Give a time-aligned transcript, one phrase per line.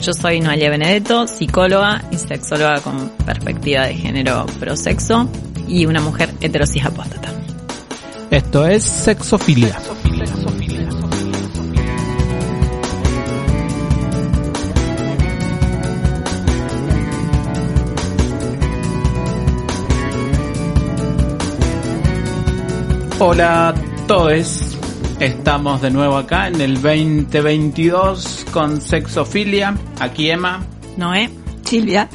[0.00, 5.28] Yo soy Noelia Benedetto, psicóloga y sexóloga con perspectiva de género prosexo
[5.66, 7.32] y una mujer heterosis apóstata.
[8.30, 9.76] Esto es Sexofilia.
[23.20, 23.74] Hola a
[24.06, 24.67] todos.
[25.20, 29.76] Estamos de nuevo acá en el 2022 con Sexofilia.
[29.98, 30.64] Aquí Emma.
[30.96, 31.28] Noé.
[31.64, 32.08] Silvia.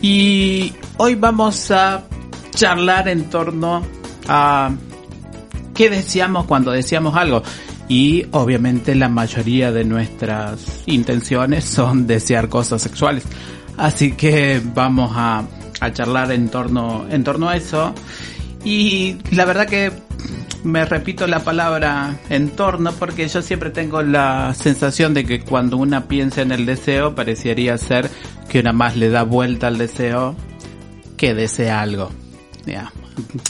[0.00, 2.02] Y hoy vamos a
[2.52, 3.82] charlar en torno
[4.26, 4.70] a
[5.74, 7.42] qué deseamos cuando deseamos algo.
[7.88, 13.24] Y obviamente la mayoría de nuestras intenciones son desear cosas sexuales.
[13.76, 15.44] Así que vamos a,
[15.78, 17.94] a charlar en torno, en torno a eso.
[18.64, 19.92] Y la verdad que
[20.64, 26.06] me repito la palabra entorno porque yo siempre tengo la sensación de que cuando una
[26.06, 28.10] piensa en el deseo parecería ser
[28.48, 30.34] que una más le da vuelta al deseo
[31.16, 32.10] que desea algo.
[32.66, 32.92] Ya.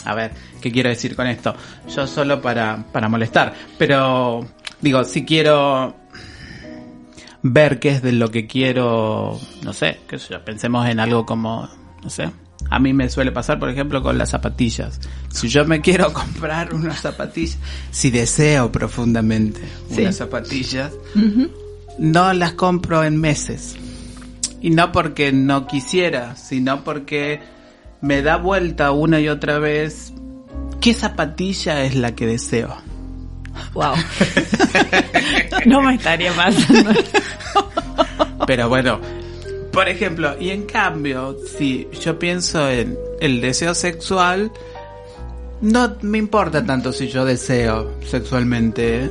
[0.04, 1.54] A ver, ¿qué quiero decir con esto?
[1.94, 4.46] Yo solo para, para molestar, pero
[4.80, 5.94] digo, si quiero
[7.42, 11.68] ver qué es de lo que quiero, no sé, que pensemos en algo como,
[12.02, 12.30] no sé,
[12.68, 15.00] a mí me suele pasar, por ejemplo, con las zapatillas.
[15.30, 17.58] Si yo me quiero comprar unas zapatillas,
[17.90, 19.60] si deseo profundamente
[19.90, 20.92] unas zapatillas,
[21.98, 23.76] no las compro en meses.
[24.60, 27.40] Y no porque no quisiera, sino porque
[28.02, 30.12] me da vuelta una y otra vez
[30.80, 32.76] qué zapatilla es la que deseo.
[33.72, 33.94] Wow.
[35.66, 36.90] no me estaría pasando.
[38.46, 39.00] Pero bueno,
[39.72, 44.50] por ejemplo, y en cambio, si yo pienso en el deseo sexual,
[45.60, 49.10] no me importa tanto si yo deseo sexualmente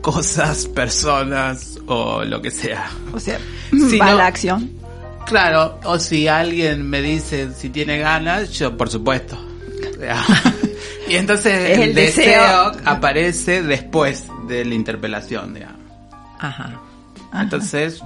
[0.00, 2.90] cosas, personas o lo que sea.
[3.12, 3.38] O sea,
[3.70, 4.70] si va la acción.
[5.26, 9.38] Claro, o si alguien me dice si tiene ganas, yo por supuesto.
[11.08, 15.78] y entonces el, deseo, aparece después de la interpelación, digamos.
[16.38, 16.80] Ajá.
[17.34, 18.02] Entonces,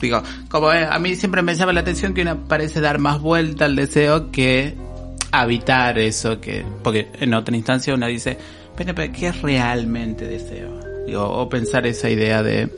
[0.00, 3.64] digo, como a mí siempre me llama la atención que uno parece dar más vuelta
[3.64, 4.74] al deseo que
[5.32, 8.38] habitar eso que, porque en otra instancia uno dice,
[8.76, 10.80] pero, ¿qué realmente deseo?
[11.06, 12.68] Digo, o pensar esa idea de,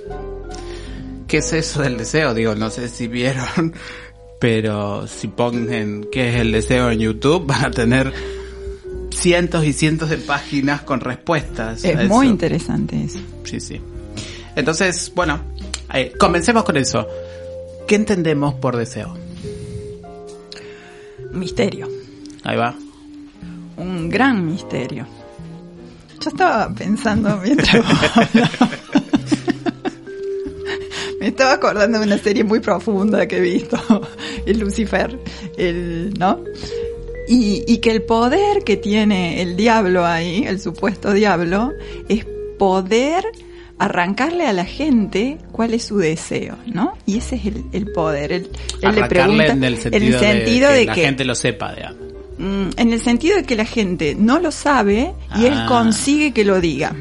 [1.26, 2.34] ¿qué es eso del deseo?
[2.34, 3.74] Digo, no sé si vieron,
[4.40, 8.12] pero si ponen qué es el deseo en YouTube, van a tener
[9.10, 11.84] cientos y cientos de páginas con respuestas.
[11.84, 13.18] Es muy interesante eso.
[13.44, 13.80] Sí, sí.
[14.54, 15.40] Entonces, bueno,
[15.94, 17.06] eh, comencemos con eso.
[17.86, 19.16] ¿Qué entendemos por deseo?
[21.32, 21.88] Misterio.
[22.44, 22.74] Ahí va.
[23.76, 25.06] Un gran misterio.
[26.20, 27.84] Yo estaba pensando mientras
[31.20, 33.76] Me estaba acordando de una serie muy profunda que he visto,
[34.46, 35.18] el Lucifer,
[35.56, 36.44] el, ¿no?
[37.28, 41.72] Y, y que el poder que tiene el diablo ahí, el supuesto diablo,
[42.08, 42.24] es
[42.58, 43.24] poder
[43.78, 46.94] arrancarle a la gente cuál es su deseo, ¿no?
[47.06, 48.32] Y ese es el, poder.
[48.32, 48.50] Él,
[48.82, 52.08] le pregunta en el sentido, de, que, la gente lo sepa, digamos.
[52.38, 55.66] Mm, en el sentido de que la gente no lo sabe y él ah.
[55.68, 56.94] consigue que lo diga.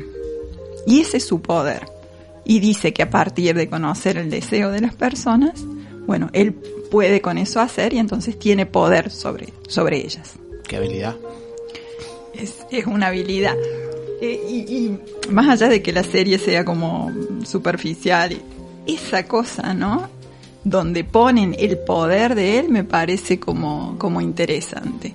[0.86, 1.86] Y ese es su poder.
[2.46, 5.66] Y dice que a partir de conocer el deseo de las personas,
[6.06, 10.36] bueno, él puede con eso hacer y entonces tiene poder sobre, sobre ellas.
[10.68, 11.16] ¿Qué habilidad?
[12.34, 13.56] Es, es una habilidad.
[14.22, 14.98] Eh, y,
[15.32, 17.12] más allá de que la serie sea como
[17.44, 18.38] superficial,
[18.86, 20.10] esa cosa, ¿no?
[20.64, 25.14] Donde ponen el poder de él me parece como, como interesante.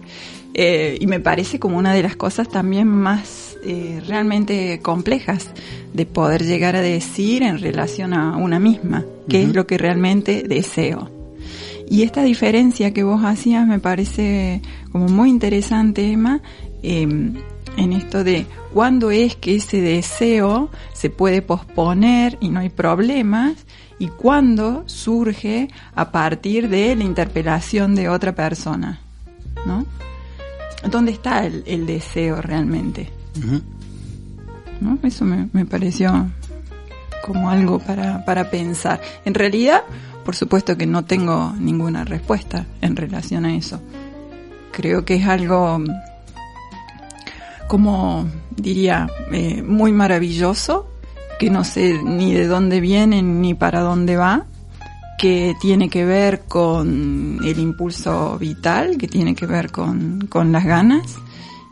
[0.54, 5.50] Eh, y me parece como una de las cosas también más eh, realmente complejas
[5.94, 10.42] de poder llegar a decir en relación a una misma, qué es lo que realmente
[10.42, 11.10] deseo.
[11.88, 16.42] Y esta diferencia que vos hacías me parece como muy interesante, Emma,
[17.76, 23.54] en esto de cuándo es que ese deseo se puede posponer y no hay problemas
[23.98, 29.00] y cuándo surge a partir de la interpelación de otra persona,
[29.66, 29.86] ¿no?
[30.90, 33.10] ¿Dónde está el, deseo realmente?
[34.80, 34.98] ¿No?
[35.04, 36.30] Eso me, me, pareció
[37.24, 39.00] como algo para, para pensar.
[39.24, 39.84] En realidad,
[40.24, 43.80] por supuesto que no tengo ninguna respuesta en relación a eso.
[44.72, 45.80] creo que es algo,
[47.72, 50.90] como diría, eh, muy maravilloso,
[51.38, 54.44] que no sé ni de dónde viene ni para dónde va,
[55.16, 60.66] que tiene que ver con el impulso vital, que tiene que ver con, con las
[60.66, 61.16] ganas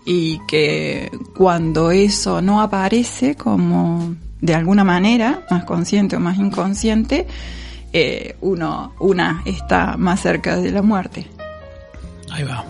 [0.06, 7.26] y que cuando eso no aparece como de alguna manera, más consciente o más inconsciente,
[7.92, 11.26] eh, uno, una está más cerca de la muerte.
[12.30, 12.64] Ahí va.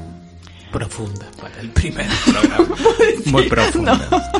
[0.72, 2.76] Profunda para el primer programa.
[3.26, 4.00] Muy profunda.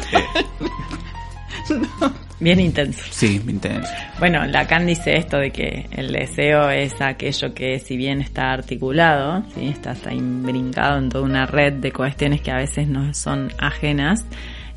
[2.40, 3.04] Bien intenso.
[3.10, 3.90] Sí, intenso.
[4.18, 9.44] Bueno, Lacan dice esto de que el deseo es aquello que si bien está articulado,
[9.54, 9.68] ¿sí?
[9.68, 14.24] está ahí brincado en toda una red de cuestiones que a veces no son ajenas,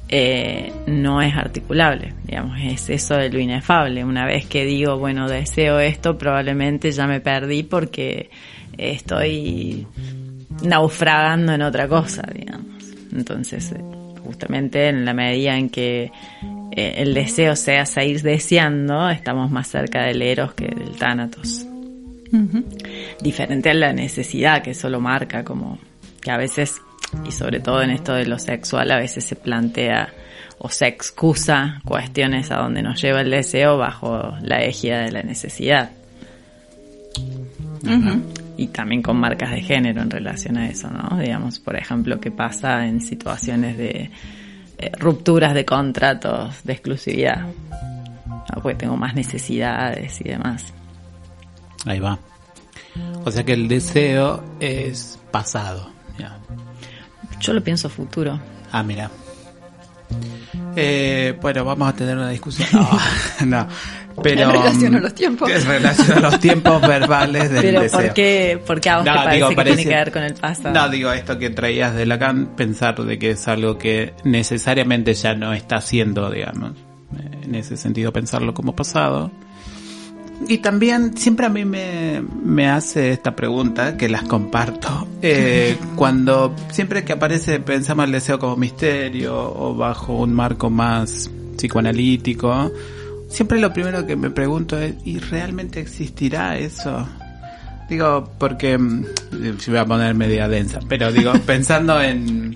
[0.09, 4.03] eh, no es articulable, digamos, es eso de lo inefable.
[4.03, 8.29] Una vez que digo, bueno, deseo esto, probablemente ya me perdí porque
[8.77, 9.87] estoy
[10.61, 12.67] naufragando en otra cosa, digamos.
[13.11, 13.81] Entonces, eh,
[14.23, 16.11] justamente en la medida en que
[16.71, 21.65] eh, el deseo sea seguir deseando, estamos más cerca del eros que del tánatos.
[23.21, 25.77] Diferente a la necesidad que eso lo marca como
[26.19, 26.81] que a veces,
[27.27, 30.11] y sobre todo en esto de lo sexual, a veces se plantea
[30.57, 35.21] o se excusa cuestiones a donde nos lleva el deseo bajo la égida de la
[35.21, 35.91] necesidad.
[38.55, 41.17] Y también con marcas de género en relación a eso, ¿no?
[41.17, 44.11] Digamos, por ejemplo, qué pasa en situaciones de
[44.77, 47.47] eh, rupturas de contratos de exclusividad.
[48.61, 50.73] Porque tengo más necesidades y demás.
[51.85, 52.19] Ahí va.
[53.25, 55.91] O sea que el deseo es pasado.
[57.39, 58.39] Yo lo pienso futuro.
[58.71, 59.11] Ah, mira.
[60.75, 62.69] Eh, bueno, vamos a tener una discusión.
[63.45, 63.67] No,
[64.21, 65.49] Pero, en relación a los tiempos.
[65.49, 67.99] En relación a los tiempos verbales del Pero deseo.
[67.99, 70.73] ¿por qué, por qué a vos te parece que tiene que ver con el pasado?
[70.73, 75.33] No, digo esto que traías de Lacan, pensar de que es algo que necesariamente ya
[75.33, 76.71] no está siendo, digamos.
[77.43, 79.31] En ese sentido, pensarlo como pasado.
[80.47, 86.55] Y también siempre a mí me, me hace esta pregunta, que las comparto, eh, cuando
[86.69, 92.71] siempre que aparece pensamos el deseo como misterio o bajo un marco más psicoanalítico,
[93.33, 97.07] siempre lo primero que me pregunto es, ¿y realmente existirá eso?
[97.89, 99.05] Digo, porque, mm,
[99.57, 102.55] se voy a poner media densa, pero digo, pensando en,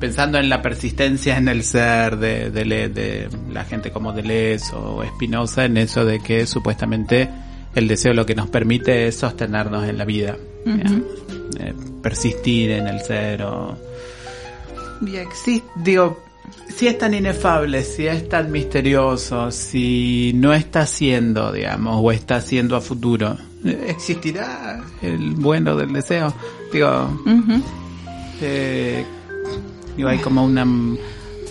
[0.00, 5.04] pensando en la persistencia en el ser de, de, de la gente como Deleuze o
[5.14, 7.30] Spinoza, en eso de que supuestamente
[7.76, 10.36] el deseo lo que nos permite es sostenernos en la vida,
[10.66, 11.72] eh,
[12.02, 13.78] persistir en el ser o...
[15.06, 16.25] Y existe, digo,
[16.68, 22.40] si es tan inefable, si es tan misterioso, si no está siendo, digamos, o está
[22.40, 26.34] siendo a futuro, ¿existirá el bueno del deseo?
[26.72, 27.22] Digo,
[28.40, 29.04] eh,
[29.96, 30.66] digo hay como una...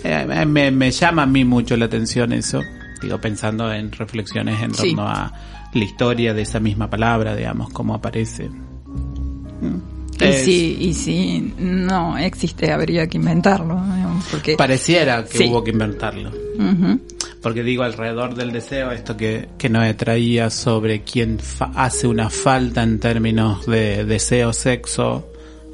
[0.04, 2.62] Eh, me, me, llama a mí mucho la atención eso,
[3.02, 4.94] digo, pensando en reflexiones en torno sí.
[4.96, 5.32] a
[5.72, 8.48] la historia de esa misma palabra, digamos, cómo aparece.
[10.20, 13.80] Y si, y si no existe, habría que inventarlo.
[14.30, 14.56] Porque...
[14.56, 15.48] Pareciera que sí.
[15.48, 16.30] hubo que inventarlo.
[16.30, 17.00] Uh -huh.
[17.42, 21.38] Porque digo, alrededor del deseo, esto que, que nos traía sobre quién
[21.74, 25.28] hace una falta en términos de deseo-sexo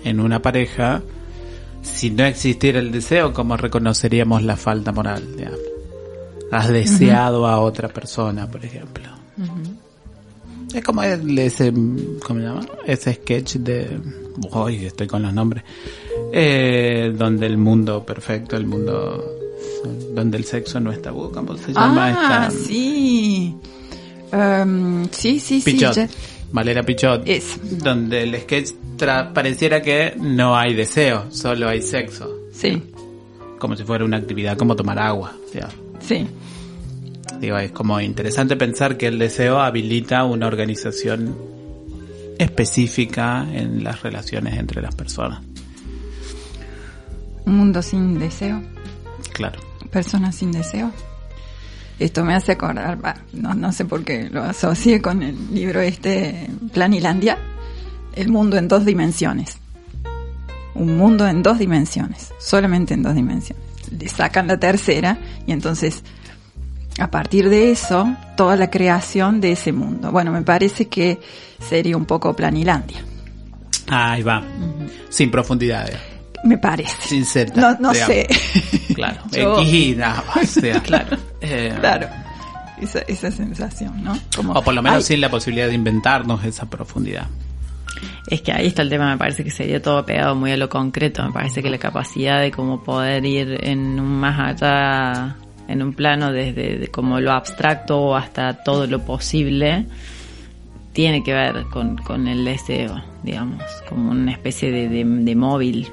[0.04, 1.02] en una pareja,
[1.82, 5.36] si no existiera el deseo, ¿cómo reconoceríamos la falta moral?
[5.36, 5.60] Digamos?
[6.50, 7.50] Has deseado uh -huh.
[7.50, 9.04] a otra persona, por ejemplo.
[9.38, 9.91] Uh -huh.
[10.74, 12.66] Es como ese, ¿cómo se llama?
[12.86, 13.98] Ese sketch de,
[14.52, 15.64] hoy estoy con los nombres,
[16.32, 19.22] eh, donde el mundo perfecto, el mundo,
[20.14, 22.06] donde el sexo no es tabú, ¿cómo se llama?
[22.06, 23.54] Ah, Esta, sí.
[24.32, 25.94] Um, sí, sí, Pichot.
[25.94, 26.02] sí.
[26.52, 27.22] Valera Pichot.
[27.26, 27.58] Es.
[27.82, 28.72] Donde el sketch
[29.34, 32.30] pareciera que no hay deseo, solo hay sexo.
[32.52, 32.82] Sí.
[33.58, 35.32] Como si fuera una actividad como tomar agua.
[35.52, 35.74] Digamos.
[36.00, 36.26] Sí.
[37.42, 41.36] Digo, es como interesante pensar que el deseo habilita una organización
[42.38, 45.40] específica en las relaciones entre las personas.
[47.44, 48.62] Un mundo sin deseo.
[49.32, 49.58] Claro.
[49.90, 50.92] Personas sin deseo.
[51.98, 52.96] Esto me hace acordar,
[53.32, 57.38] no, no sé por qué lo asocié con el libro este, Planilandia,
[58.14, 59.58] el mundo en dos dimensiones.
[60.76, 63.64] Un mundo en dos dimensiones, solamente en dos dimensiones.
[63.90, 66.04] Le sacan la tercera y entonces
[66.98, 70.10] a partir de eso, toda la creación de ese mundo.
[70.12, 71.20] Bueno, me parece que
[71.60, 73.02] sería un poco Planilandia.
[73.88, 74.40] Ahí va.
[74.40, 74.90] Uh -huh.
[75.08, 75.86] Sin profundidad.
[75.86, 76.12] Digamos.
[76.44, 76.96] Me parece.
[77.00, 77.52] Sin Z.
[77.54, 78.26] No, no sé.
[78.94, 79.22] Claro.
[79.32, 79.58] Yo...
[79.60, 80.60] X y nada más.
[80.84, 81.16] Claro.
[81.40, 81.74] Eh...
[81.80, 82.08] Claro.
[82.80, 84.18] Esa, esa, sensación, ¿no?
[84.34, 87.28] Como, o por lo menos ay, sin la posibilidad de inventarnos esa profundidad.
[88.26, 90.68] Es que ahí está el tema, me parece que sería todo pegado muy a lo
[90.68, 95.36] concreto, me parece que la capacidad de como poder ir en un más allá,
[95.72, 99.86] en un plano desde de como lo abstracto hasta todo lo posible,
[100.92, 105.90] tiene que ver con, con el deseo, digamos, como una especie de, de, de móvil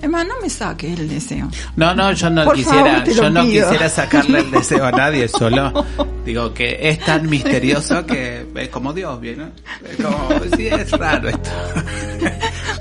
[0.00, 1.50] Emma, no me saque el deseo.
[1.76, 3.64] No, no, yo no Por quisiera, favor, yo no pido.
[3.64, 5.84] quisiera sacarle el deseo a nadie, solo
[6.24, 9.52] digo que es tan misterioso que es como Dios, ¿bien?
[9.88, 11.50] Es como, sí, es raro esto.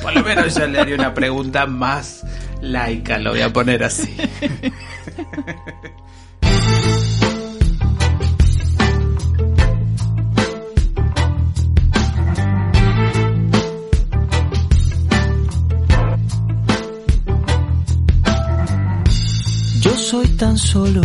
[0.01, 2.23] Por lo menos yo le haría una pregunta más
[2.61, 4.15] laica, lo voy a poner así.
[19.81, 21.01] Yo soy tan solo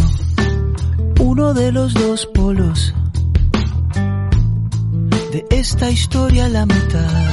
[1.21, 2.93] uno de los dos polos
[5.33, 7.33] de esta historia la mitad.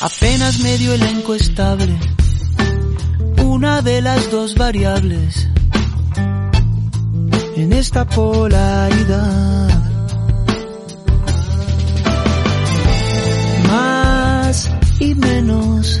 [0.00, 1.98] Apenas medio elenco estable,
[3.60, 5.46] una de las dos variables
[7.56, 9.68] en esta polaridad.
[13.68, 16.00] Más y menos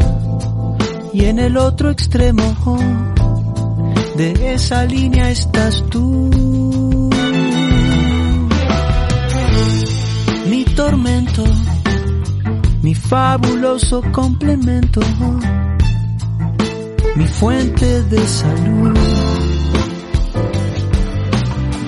[1.12, 2.78] y en el otro extremo
[4.16, 7.10] de esa línea estás tú.
[10.46, 11.44] Mi tormento,
[12.80, 15.02] mi fabuloso complemento,
[17.16, 18.98] mi fuente de salud.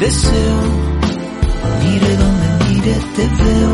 [0.00, 0.58] Deseo,
[1.82, 3.72] mire donde mire te veo,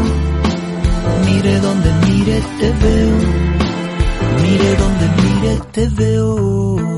[1.26, 3.58] mire donde mire te veo.
[4.42, 6.97] Mire donde mire te veo.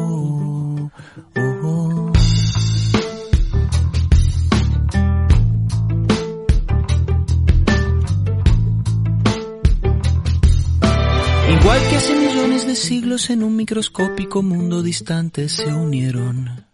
[13.10, 16.64] En un microscópico mundo distante se unieron.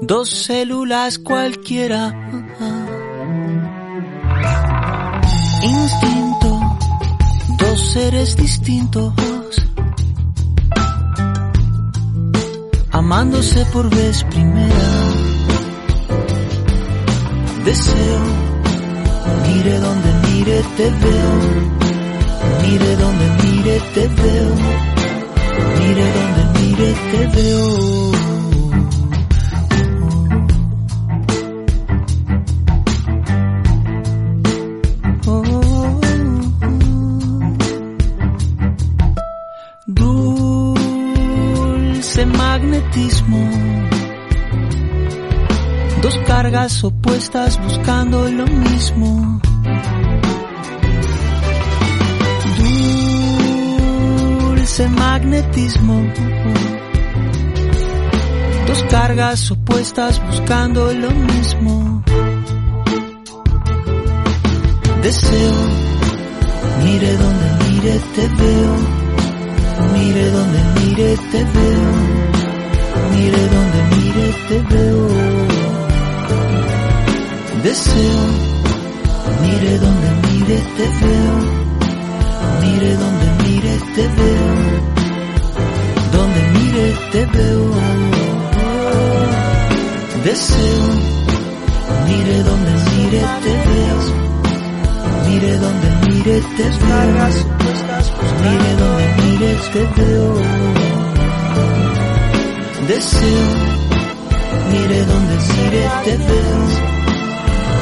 [0.00, 2.14] Dos células cualquiera.
[5.62, 6.78] Instinto
[7.58, 9.12] dos seres distintos,
[12.90, 14.90] amándose por vez primera.
[17.64, 18.20] Deseo,
[19.46, 21.77] mire donde mire te veo,
[22.62, 24.54] mire donde mire te veo,
[25.78, 27.68] mire donde mire te veo.
[40.68, 43.42] Dulce magnetismo.
[46.02, 49.40] Dos cargas opuestas buscando lo mismo.
[54.78, 56.04] Dulce magnetismo.
[58.68, 62.04] Dos cargas opuestas buscando lo mismo.
[65.02, 65.54] Deseo,
[66.84, 68.74] mire donde mire te veo.
[69.94, 71.90] Mire donde mire te veo,
[73.16, 75.08] mire donde mire te veo.
[77.64, 78.20] Deseo,
[79.42, 81.34] mire donde mire te veo,
[82.62, 83.27] mire donde
[83.98, 84.50] te veo,
[86.12, 87.64] donde mire te veo.
[90.24, 90.84] Deseo,
[92.06, 93.98] mire donde mire te veo,
[95.26, 97.68] mire donde mire te veo.
[98.44, 100.28] Mire donde mire te veo.
[102.86, 103.46] Deseo.
[104.72, 106.58] Mire donde mire te veo.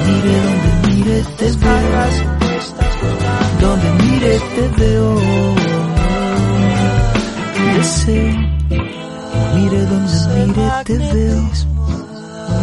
[0.06, 2.36] Mire donde mire te veo.
[3.60, 5.95] Donde mire te veo.
[7.76, 8.32] Deseo.
[9.54, 11.50] Mire donde mire te veo.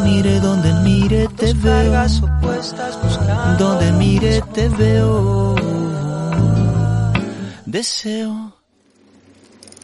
[0.03, 1.93] Mire donde mire te veo.
[3.59, 5.55] Donde mire te veo.
[7.67, 8.57] Deseo.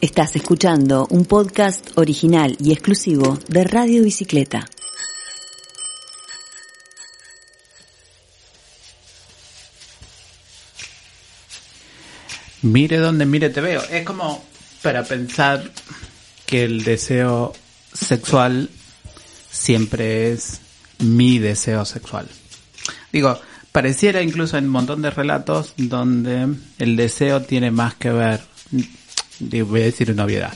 [0.00, 4.68] Estás escuchando un podcast original y exclusivo de Radio Bicicleta.
[12.62, 13.80] Mire donde mire te veo.
[13.84, 14.50] Es como
[14.82, 15.70] para pensar
[16.46, 17.52] que el deseo
[17.92, 18.70] sexual
[19.50, 20.60] siempre es
[20.98, 22.28] mi deseo sexual.
[23.12, 23.38] Digo,
[23.72, 28.40] pareciera incluso en un montón de relatos donde el deseo tiene más que ver,
[29.40, 30.52] voy a decir una obviedad,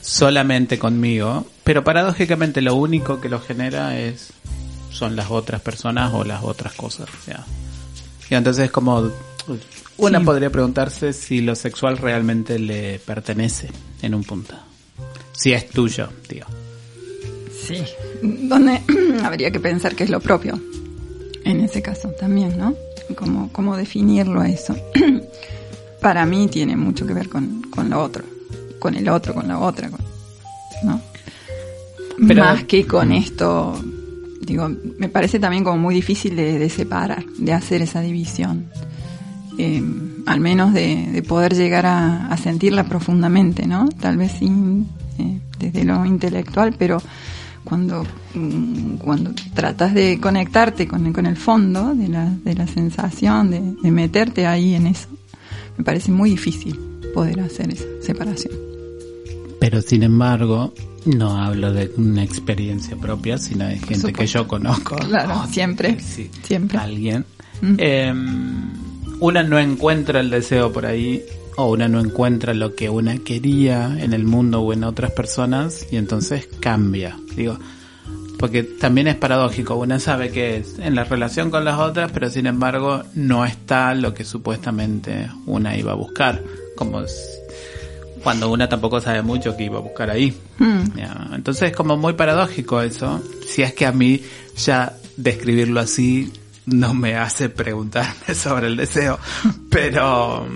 [0.00, 4.32] solamente conmigo, pero paradójicamente lo único que lo genera es
[4.90, 7.08] son las otras personas o las otras cosas.
[7.24, 7.44] Sea,
[8.28, 9.10] Y entonces como
[10.02, 10.24] una Sí.
[10.24, 13.68] podría preguntarse si lo sexual realmente le pertenece
[14.02, 14.54] en un punto.
[15.32, 16.46] Si es tuyo, digo.
[17.66, 17.82] Sí.
[18.22, 18.80] Donde
[19.24, 20.60] habría que pensar que es lo propio.
[21.44, 22.74] En ese caso también, ¿no?
[23.16, 24.76] Cómo, cómo definirlo a eso.
[26.00, 28.24] Para mí tiene mucho que ver con, con lo otro.
[28.78, 29.88] Con el otro, con la otra.
[29.90, 30.00] con-
[30.84, 31.00] ¿No?
[32.26, 33.80] Pero- Más que con esto.
[34.40, 34.68] Digo,
[34.98, 38.66] me parece también como muy difícil de, de separar, de hacer esa división.
[39.64, 39.80] Eh,
[40.26, 43.88] al menos de, de poder llegar a, a sentirla profundamente, ¿no?
[44.00, 44.88] Tal vez sin,
[45.18, 47.00] eh, desde lo intelectual, pero
[47.62, 48.04] cuando,
[48.34, 53.60] mm, cuando tratas de conectarte con, con el fondo de la, de la sensación, de,
[53.80, 55.08] de meterte ahí en eso,
[55.78, 56.76] me parece muy difícil
[57.14, 58.54] poder hacer esa separación.
[59.60, 64.96] Pero sin embargo, no hablo de una experiencia propia, sino de gente que yo conozco.
[64.96, 66.78] Claro, siempre, Sí, siempre.
[66.78, 67.24] Alguien.
[67.60, 67.74] Mm.
[67.78, 68.14] Eh,
[69.22, 71.22] una no encuentra el deseo por ahí,
[71.56, 75.86] o una no encuentra lo que una quería en el mundo o en otras personas,
[75.90, 77.16] y entonces cambia.
[77.36, 77.58] Digo,
[78.38, 82.28] porque también es paradójico, una sabe que es en la relación con las otras, pero
[82.30, 86.42] sin embargo no está lo que supuestamente una iba a buscar,
[86.74, 87.38] como es-
[88.24, 90.32] cuando una tampoco sabe mucho que iba a buscar ahí.
[90.58, 90.96] Mm.
[90.96, 94.20] Ya, Entonces es como muy paradójico eso, si es que a mí
[94.56, 96.32] ya describirlo así
[96.66, 99.18] no me hace preguntarme sobre el deseo,
[99.70, 100.46] pero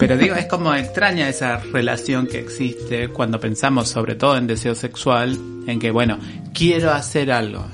[0.00, 4.74] pero digo, es como extraña esa relación que existe cuando pensamos sobre todo en deseo
[4.74, 6.18] sexual, en que bueno,
[6.54, 7.66] quiero hacer algo.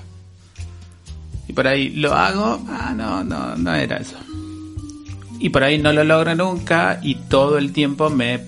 [1.46, 4.16] Y por ahí lo hago, ah, no, no, no era eso.
[5.38, 8.40] Y por ahí no lo logro nunca y todo el tiempo me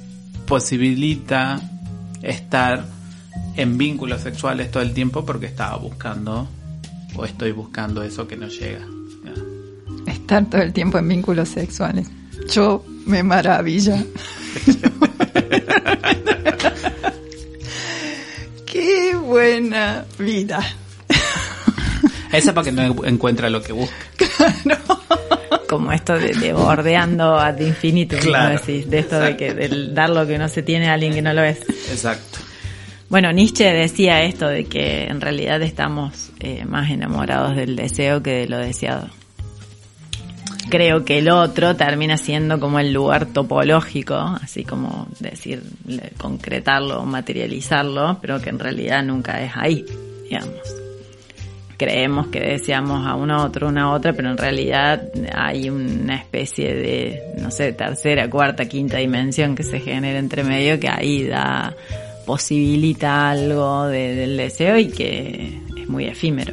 [0.48, 1.60] posibilita
[2.20, 2.84] estar
[3.56, 6.48] en vínculos sexuales todo el tiempo porque estaba buscando
[7.18, 8.80] o estoy buscando eso que no llega.
[10.06, 12.08] Estar todo el tiempo en vínculos sexuales.
[12.50, 14.02] Yo me maravilla.
[18.66, 20.60] Qué buena vida.
[22.32, 23.94] Esa para que no encuentra lo que busca.
[25.68, 28.54] Como esto de, de bordeando ad infinitum, Claro.
[28.54, 28.88] ¿no decís?
[28.88, 31.32] De esto de que del dar lo que no se tiene a alguien que no
[31.34, 31.58] lo es.
[31.90, 32.38] Exacto.
[33.10, 38.40] Bueno, Nietzsche decía esto de que en realidad estamos eh, más enamorados del deseo que
[38.40, 39.08] de lo deseado.
[40.68, 45.62] Creo que el otro termina siendo como el lugar topológico, así como decir,
[46.18, 49.86] concretarlo, materializarlo, pero que en realidad nunca es ahí,
[50.24, 50.60] digamos.
[51.78, 55.00] Creemos que deseamos a uno otro, una otra, pero en realidad
[55.34, 60.78] hay una especie de, no sé, tercera, cuarta, quinta dimensión que se genera entre medio
[60.78, 61.74] que ahí da,
[62.28, 66.52] posibilita algo de- del deseo y que es muy efímero.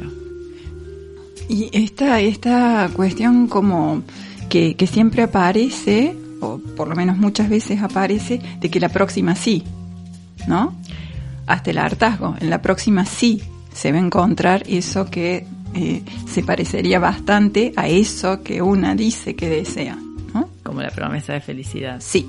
[1.50, 4.02] Y esta, esta cuestión como
[4.48, 9.36] que, que siempre aparece, o por lo menos muchas veces aparece, de que la próxima
[9.36, 9.62] sí,
[10.48, 10.74] ¿no?
[11.46, 12.34] Hasta el hartazgo.
[12.40, 13.42] En la próxima sí
[13.74, 19.36] se va a encontrar eso que eh, se parecería bastante a eso que una dice
[19.36, 19.96] que desea,
[20.32, 20.48] ¿no?
[20.62, 21.98] como la promesa de felicidad.
[22.00, 22.26] Sí.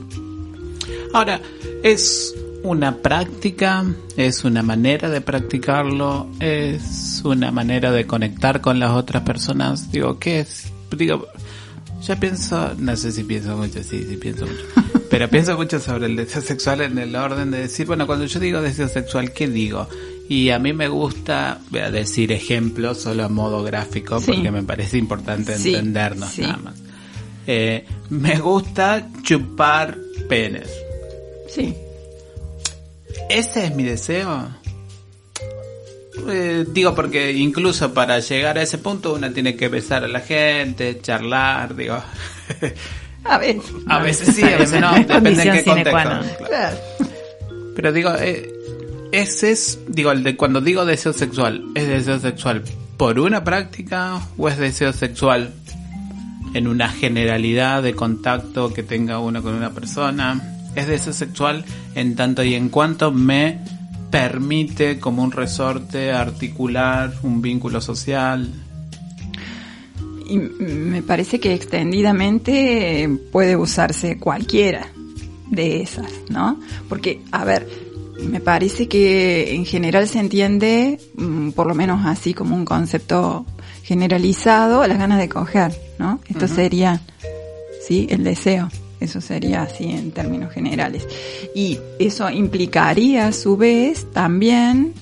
[1.14, 1.40] Ahora,
[1.82, 3.86] es una práctica,
[4.18, 9.92] es una manera de practicarlo, es una manera de conectar con las otras personas.
[9.92, 10.72] Digo, ¿qué es?
[10.96, 11.28] Digo,
[12.04, 14.64] ya pienso, no sé si pienso mucho, sí, sí pienso mucho.
[15.10, 18.40] Pero pienso mucho sobre el deseo sexual en el orden de decir, bueno, cuando yo
[18.40, 19.88] digo deseo sexual, ¿qué digo?
[20.28, 24.26] Y a mí me gusta, voy a decir ejemplos solo a modo gráfico, Sí.
[24.34, 26.42] porque me parece importante Sí, entendernos sí.
[26.42, 26.76] nada más.
[27.48, 30.70] Eh, me gusta chupar penes.
[31.50, 31.74] Sí.
[33.30, 34.48] ¿Ese es mi deseo?
[36.30, 40.20] Eh, digo porque incluso para llegar a ese punto uno tiene que besar a la
[40.20, 42.02] gente, charlar, digo.
[43.24, 43.58] A ver.
[43.88, 45.92] a veces sí, a veces no, depende en qué contexto.
[45.92, 46.26] Claro.
[46.48, 46.78] Claro.
[47.76, 48.54] Pero digo, eh,
[49.12, 52.64] ese es, digo, el de cuando digo deseo sexual, ¿es deseo sexual
[52.98, 55.54] por una práctica o es deseo sexual
[56.54, 60.57] en una generalidad de contacto que tenga uno con una persona?
[60.78, 63.58] ¿Es deseo sexual en tanto y en cuanto me
[64.12, 68.54] permite como un resorte articular un vínculo social?
[70.30, 74.86] Y me parece que extendidamente puede usarse cualquiera
[75.50, 76.60] de esas, ¿no?
[76.88, 77.68] Porque, a ver,
[78.20, 83.48] me parece que en general se entiende, mm, por lo menos así como un concepto
[83.82, 86.20] generalizado, las ganas de coger, ¿no?
[86.30, 87.02] Esto sería,
[87.82, 88.06] ¿sí?
[88.12, 88.70] El deseo.
[89.00, 91.08] Eso sería así en términos generales.
[91.54, 94.94] Y eso implicaría a su vez también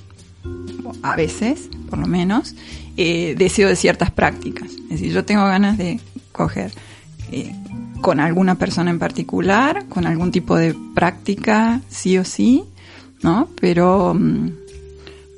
[1.02, 2.56] a veces, por lo menos,
[2.98, 4.72] eh, deseo de ciertas prácticas.
[4.72, 6.00] Es decir, yo tengo ganas de
[6.32, 6.72] coger.
[7.32, 7.54] Eh,
[8.02, 12.64] con alguna persona en particular, con algún tipo de práctica, sí o sí,
[13.24, 13.50] ¿no?
[13.60, 14.52] Pero mm,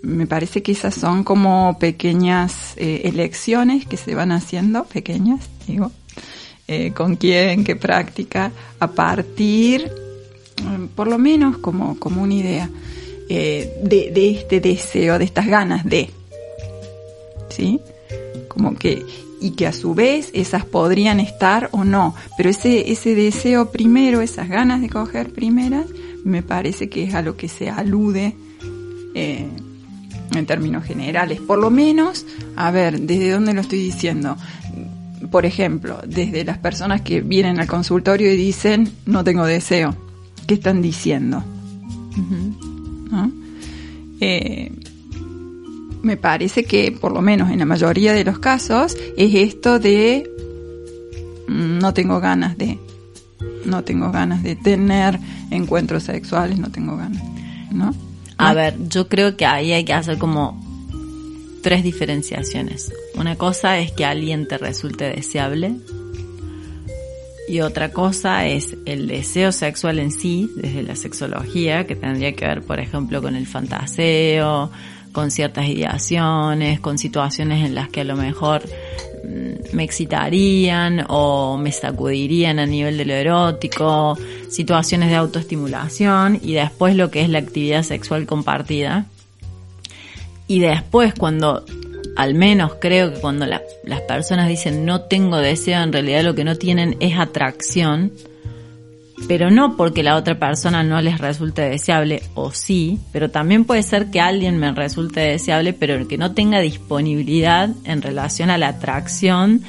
[0.01, 5.91] me parece que esas son como pequeñas eh, elecciones que se van haciendo, pequeñas, digo,
[6.67, 9.89] eh, con quién, qué práctica, a partir,
[10.63, 12.69] mm, por lo menos como, como una idea,
[13.29, 16.09] eh, de, de este deseo, de estas ganas de,
[17.49, 17.79] ¿sí?
[18.47, 19.05] Como que,
[19.39, 24.21] y que a su vez esas podrían estar o no, pero ese, ese deseo primero,
[24.21, 25.85] esas ganas de coger primeras,
[26.23, 28.35] me parece que es a lo que se alude
[29.13, 29.47] eh,
[30.35, 31.39] en términos generales.
[31.39, 32.25] Por lo menos,
[32.55, 34.37] a ver, ¿desde dónde lo estoy diciendo?
[35.31, 39.95] Por ejemplo, desde las personas que vienen al consultorio y dicen, no tengo deseo.
[40.47, 41.43] ¿Qué están diciendo?
[43.11, 43.31] ¿No?
[44.19, 44.71] Eh,
[46.01, 50.29] me parece que, por lo menos en la mayoría de los casos, es esto de
[51.47, 52.79] mm, no tengo ganas de,
[53.65, 55.19] no tengo ganas de tener
[55.51, 57.23] encuentros sexuales, no tengo ganas,
[57.71, 57.93] ¿no?
[58.37, 60.63] A ver, yo creo que ahí hay que hacer como
[61.61, 62.91] tres diferenciaciones.
[63.17, 65.75] Una cosa es que alguien te resulte deseable
[67.47, 72.45] y otra cosa es el deseo sexual en sí, desde la sexología, que tendría que
[72.45, 74.69] ver, por ejemplo, con el fantaseo,
[75.13, 78.63] con ciertas ideaciones, con situaciones en las que a lo mejor
[79.23, 84.17] mm, me excitarían o me sacudirían a nivel de lo erótico,
[84.49, 89.05] situaciones de autoestimulación y después lo que es la actividad sexual compartida.
[90.47, 91.65] Y después cuando,
[92.17, 96.35] al menos creo que cuando la- las personas dicen no tengo deseo, en realidad lo
[96.35, 98.11] que no tienen es atracción,
[99.27, 103.83] pero no porque la otra persona no les resulte deseable, o sí, pero también puede
[103.83, 108.69] ser que alguien me resulte deseable, pero que no tenga disponibilidad en relación a la
[108.69, 109.61] atracción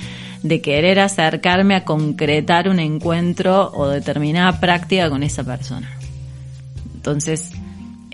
[0.42, 5.90] de querer acercarme a concretar un encuentro o determinada práctica con esa persona.
[6.94, 7.50] Entonces,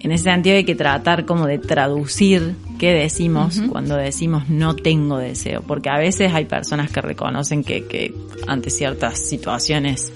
[0.04, 5.16] en ese sentido hay que tratar como de traducir qué decimos cuando decimos no tengo
[5.16, 8.14] deseo, porque a veces hay personas que reconocen que, que
[8.46, 10.12] ante ciertas situaciones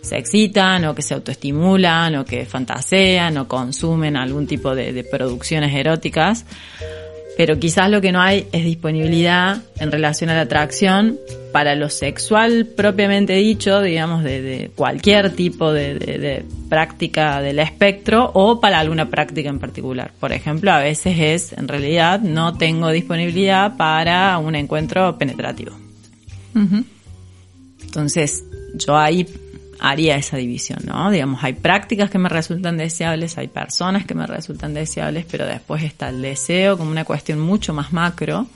[0.00, 5.02] se excitan o que se autoestimulan o que fantasean o consumen algún tipo de, de
[5.02, 6.46] producciones eróticas,
[7.36, 11.18] pero quizás lo que no hay es disponibilidad en relación a la atracción
[11.52, 17.58] para lo sexual propiamente dicho, digamos, de, de cualquier tipo de, de- de práctica del
[17.58, 20.12] espectro o para alguna práctica en particular.
[20.18, 25.72] Por ejemplo, a veces es, en realidad, no tengo disponibilidad para un encuentro penetrativo.
[27.82, 29.26] Entonces, yo ahí
[29.82, 31.10] haría esa división, ¿no?
[31.10, 35.82] Digamos, hay prácticas que me resultan deseables, hay personas que me resultan deseables, pero después
[35.82, 38.46] está el deseo como una cuestión mucho más macro,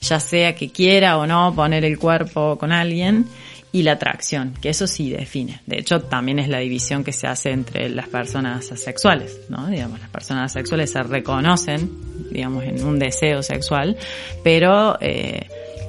[0.00, 3.26] ya sea que quiera o no poner el cuerpo con alguien,
[3.72, 5.60] y la atracción, que eso sí define.
[5.66, 9.66] De hecho, también es la división que se hace entre las personas asexuales, ¿no?
[9.66, 11.90] Digamos, las personas asexuales se reconocen,
[12.30, 13.96] digamos, en un deseo sexual,
[14.42, 15.48] pero eh,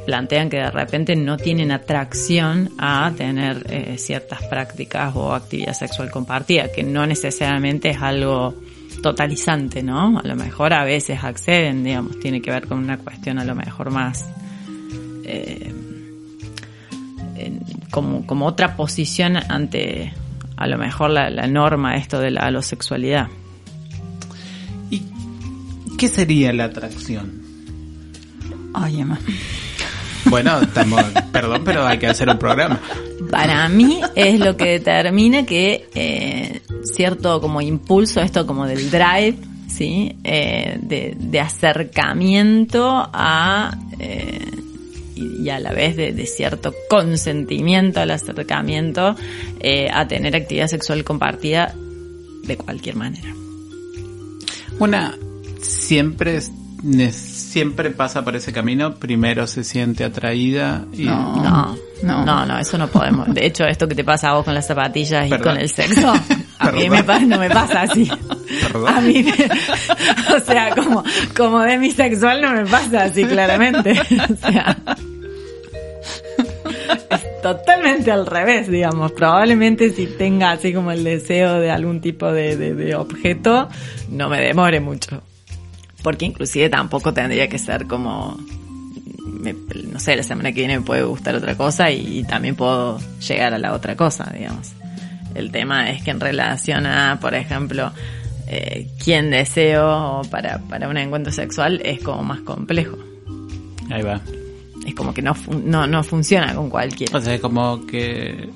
[0.10, 6.10] plantean que de repente no tienen atracción a tener eh, ciertas prácticas o actividad sexual
[6.10, 8.56] compartida, que no necesariamente es algo
[9.04, 10.17] totalizante, ¿no?
[10.17, 13.54] A lo mejor a veces acceden, digamos, tiene que ver con una cuestión a lo
[13.54, 14.26] mejor más
[15.26, 15.72] eh,
[17.36, 17.60] en-
[17.91, 20.12] como, como otra posición ante
[20.58, 23.28] a lo mejor la, la norma esto de la alosexualidad.
[24.89, 25.04] ¿Y
[26.00, 27.43] qué sería la atracción?
[28.74, 29.19] Ay, Emma.
[30.25, 32.79] Bueno, estamos, perdón, pero hay que hacer un programa.
[33.32, 39.38] Para mí es lo que determina que eh, cierto como impulso, esto como del drive,
[39.67, 40.15] ¿sí?
[40.23, 43.77] Eh, de, de acercamiento a...
[43.99, 44.45] eh,
[45.15, 49.15] y y a la vez de, de cierto consentimiento al acercamiento
[49.60, 51.73] eh, a tener actividad sexual compartida
[52.43, 53.34] de cualquier manera.
[54.79, 55.17] Una
[55.62, 56.39] siempre
[57.12, 61.36] siempre pasa por ese camino, primero se siente atraída y No.
[61.36, 62.26] No, no.
[62.26, 63.34] no, no, eso no podemos.
[63.34, 65.54] De hecho, esto que te pasa a vos con las zapatillas y Perdón.
[65.56, 66.13] con el sexo,
[66.60, 68.10] a mí me pa- no me pasa así.
[68.62, 68.88] Perdón.
[68.88, 71.04] A mí, me- o sea, como,
[71.36, 73.92] como demisexual no me pasa así claramente.
[74.30, 74.78] O sea,
[77.12, 79.12] es totalmente al revés, digamos.
[79.12, 83.68] Probablemente si tenga así como el deseo de algún tipo de, de- de objeto,
[84.10, 85.22] no me demore mucho.
[86.10, 88.36] Porque inclusive tampoco tendría que ser como
[89.32, 89.54] me-
[89.91, 93.54] no sé, la semana que viene me puede gustar otra cosa y, también puedo llegar
[93.54, 94.72] a la otra cosa, digamos.
[95.36, 97.91] El tema es que en relación a, por ejemplo,
[98.48, 102.98] eh, quién deseo para, para un encuentro sexual es como más complejo.
[103.91, 104.19] ahí va.
[104.88, 107.15] Es como que no, fun- no, no funciona con cualquiera.
[107.15, 108.50] O sea, es como que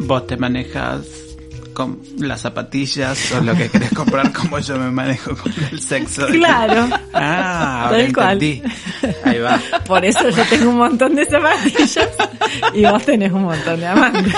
[0.00, 1.06] vos te manejas
[1.86, 6.26] con las zapatillas o lo que querés comprar como yo me manejo con el sexo.
[6.26, 6.88] Claro.
[7.14, 8.32] Ah, ahora cual.
[8.42, 8.62] entendí.
[9.24, 9.58] Ahí va.
[9.86, 12.08] Por eso yo tengo un montón de zapatillas
[12.74, 14.34] y vos tenés un montón de amantes.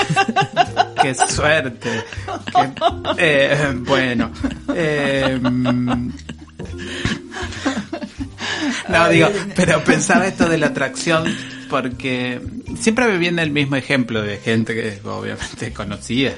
[1.03, 2.05] Qué suerte.
[2.55, 2.73] Qué-
[3.19, 4.31] eh, bueno.
[4.75, 5.39] eh,
[8.89, 11.25] no, digo, pero pensaba esto de la atracción
[11.69, 12.41] porque
[12.79, 16.35] siempre me viene el mismo ejemplo de gente que obviamente conocía,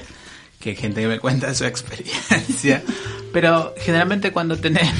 [0.65, 2.81] que gente que me cuenta su experiencia,
[3.31, 4.91] pero generalmente cuando tenés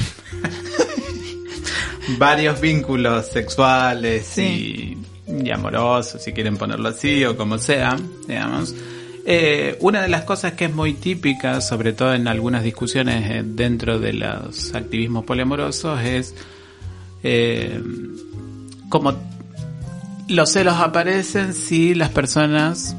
[2.18, 7.96] varios vínculos sexuales y, y amorosos, si quieren ponerlo así o como sea,
[8.28, 8.76] digamos.
[9.24, 13.42] Eh, una de las cosas que es muy típica, sobre todo en algunas discusiones eh,
[13.44, 16.32] dentro de los activismos poliamorosos, es
[17.24, 17.82] eh,
[18.88, 19.14] como
[20.28, 22.94] los celos aparecen si las personas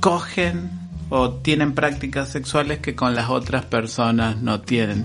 [0.00, 0.79] cogen
[1.10, 5.04] o tienen prácticas sexuales que con las otras personas no tienen.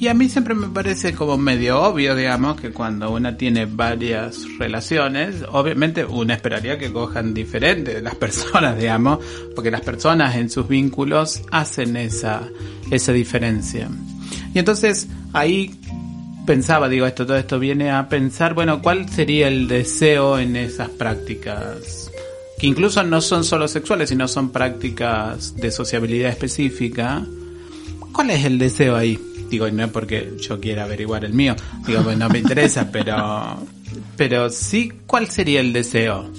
[0.00, 4.46] Y a mí siempre me parece como medio obvio, digamos, que cuando una tiene varias
[4.58, 9.18] relaciones, obviamente uno esperaría que cojan diferente de las personas, digamos,
[9.54, 12.48] porque las personas en sus vínculos hacen esa,
[12.90, 13.90] esa diferencia.
[14.54, 15.78] Y entonces ahí
[16.46, 20.88] pensaba, digo, esto, todo esto viene a pensar, bueno, ¿cuál sería el deseo en esas
[20.88, 22.09] prácticas?
[22.60, 27.24] Que incluso no son solo sexuales, sino son prácticas de sociabilidad específica.
[28.12, 29.18] ¿Cuál es el deseo ahí?
[29.48, 33.58] Digo, no es porque yo quiera averiguar el mío, digo, pues no me interesa, pero,
[34.16, 36.30] pero sí, ¿cuál sería el deseo?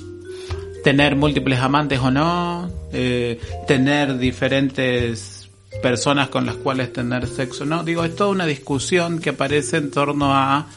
[0.84, 2.70] ¿Tener múltiples amantes o no?
[2.94, 5.50] Eh, ¿Tener diferentes
[5.82, 7.66] personas con las cuales tener sexo?
[7.66, 10.68] No, digo, es toda una discusión que aparece en torno a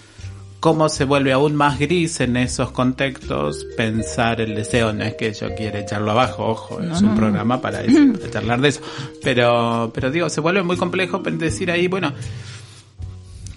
[0.64, 4.94] cómo se vuelve aún más gris en esos contextos pensar el deseo.
[4.94, 8.62] No es que yo quiera echarlo abajo, ojo, es un programa para, eso, para charlar
[8.62, 8.81] de eso.
[9.22, 12.14] Pero, pero digo, se vuelve muy complejo decir ahí, bueno,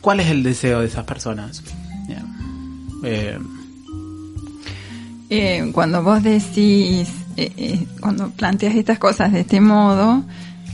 [0.02, 1.64] ¿cuál es el deseo de esas personas?
[3.06, 3.38] Eh,
[5.30, 10.26] Eh, cuando vos decís, eh, eh, cuando planteas estas cosas de este modo,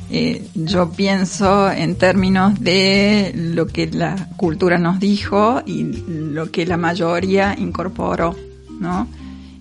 [0.09, 6.65] eh, yo pienso en términos de lo que la cultura nos dijo y lo que
[6.65, 8.35] la mayoría incorporó,
[8.79, 9.07] ¿no?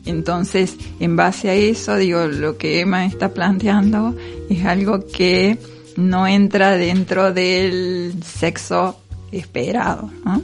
[0.05, 4.17] Entonces, en base a eso, digo, lo que Emma está planteando
[4.51, 5.59] es algo que
[5.97, 9.01] no entra dentro del sexo
[9.31, 10.43] esperado, ¿no?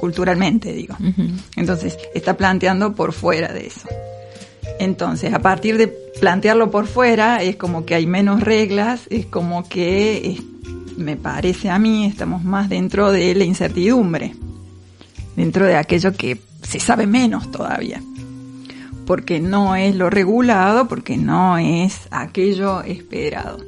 [0.00, 0.96] Culturalmente, digo.
[1.54, 3.86] Entonces, está planteando por fuera de eso.
[4.78, 9.68] Entonces, a partir de plantearlo por fuera, es como que hay menos reglas, es como
[9.68, 10.40] que,
[10.96, 14.34] me parece a mí, estamos más dentro de la incertidumbre,
[15.36, 18.02] dentro de aquello que se sabe menos todavía,
[19.06, 23.58] porque no es lo regulado, porque no es aquello esperado.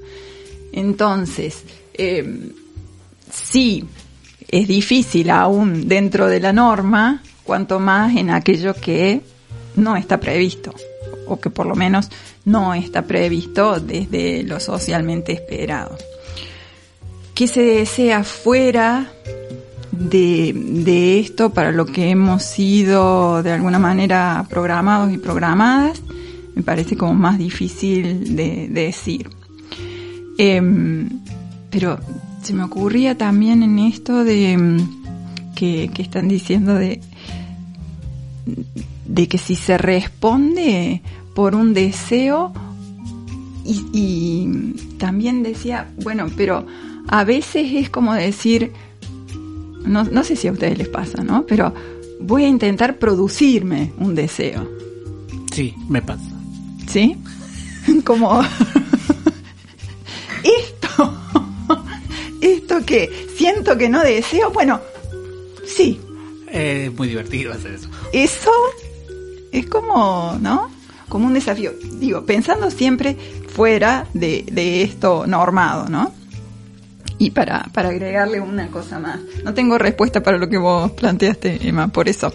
[0.72, 2.52] Entonces, eh,
[3.30, 3.84] sí,
[4.48, 9.20] es difícil aún dentro de la norma, cuanto más en aquello que
[9.76, 10.74] no está previsto,
[11.26, 12.10] o que por lo menos
[12.44, 15.96] no está previsto desde lo socialmente esperado.
[17.34, 19.10] ¿Qué se desea fuera
[19.90, 26.00] de, de esto para lo que hemos sido de alguna manera programados y programadas?
[26.54, 29.28] Me parece como más difícil de, de decir.
[30.38, 31.08] Em,
[31.70, 31.98] pero
[32.42, 34.88] se me ocurría también en esto de em,
[35.56, 37.00] que, que están diciendo de,
[39.04, 41.02] de que si se responde
[41.34, 42.52] por un deseo
[43.64, 46.66] y, y también decía, bueno, pero
[47.08, 48.72] a veces es como decir,
[49.84, 51.44] no, no sé si a ustedes les pasa, ¿no?
[51.46, 51.74] Pero
[52.20, 54.68] voy a intentar producirme un deseo,
[55.52, 56.30] sí, me pasa.
[56.88, 57.16] ¿sí?
[58.04, 58.42] Como
[60.42, 61.14] esto,
[62.40, 64.80] esto que siento que no deseo, bueno,
[65.66, 66.00] sí,
[66.50, 67.88] Es muy divertido hacer eso.
[68.12, 68.50] eso
[69.58, 70.70] es como, ¿no?
[71.08, 71.72] Como un desafío.
[71.98, 73.16] Digo, pensando siempre
[73.48, 76.12] fuera de, de esto normado, ¿no?
[77.18, 79.20] Y para, para agregarle una cosa más.
[79.44, 82.32] No tengo respuesta para lo que vos planteaste, Emma, por eso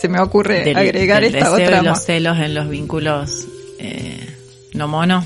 [0.00, 1.82] se me ocurre Del- agregar del esta deseo otra.
[1.82, 4.36] y los celos en los vínculos eh,
[4.74, 5.24] no mono.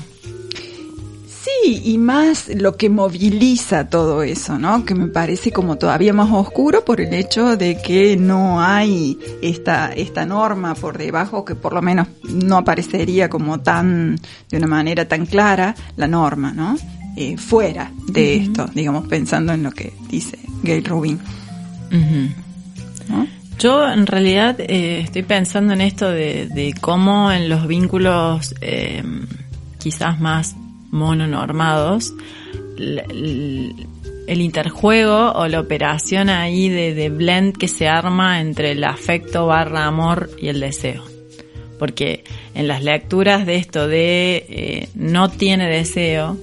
[1.67, 4.85] Y más lo que moviliza todo eso, ¿no?
[4.85, 9.91] Que me parece como todavía más oscuro por el hecho de que no hay esta,
[9.91, 14.17] esta norma por debajo, que por lo menos no aparecería como tan,
[14.49, 16.77] de una manera tan clara, la norma, ¿no?
[17.17, 21.19] Eh, fuera de esto, digamos, pensando en lo que dice Gail Rubin.
[23.57, 29.01] Yo en realidad eh, estoy pensando en esto de, de cómo en los vínculos eh,
[29.79, 30.55] quizás más
[30.95, 32.13] mononormados,
[32.77, 39.45] el interjuego o la operación ahí de, de blend que se arma entre el afecto
[39.45, 41.03] barra amor y el deseo.
[41.77, 46.37] Porque en las lecturas de esto de eh, no tiene deseo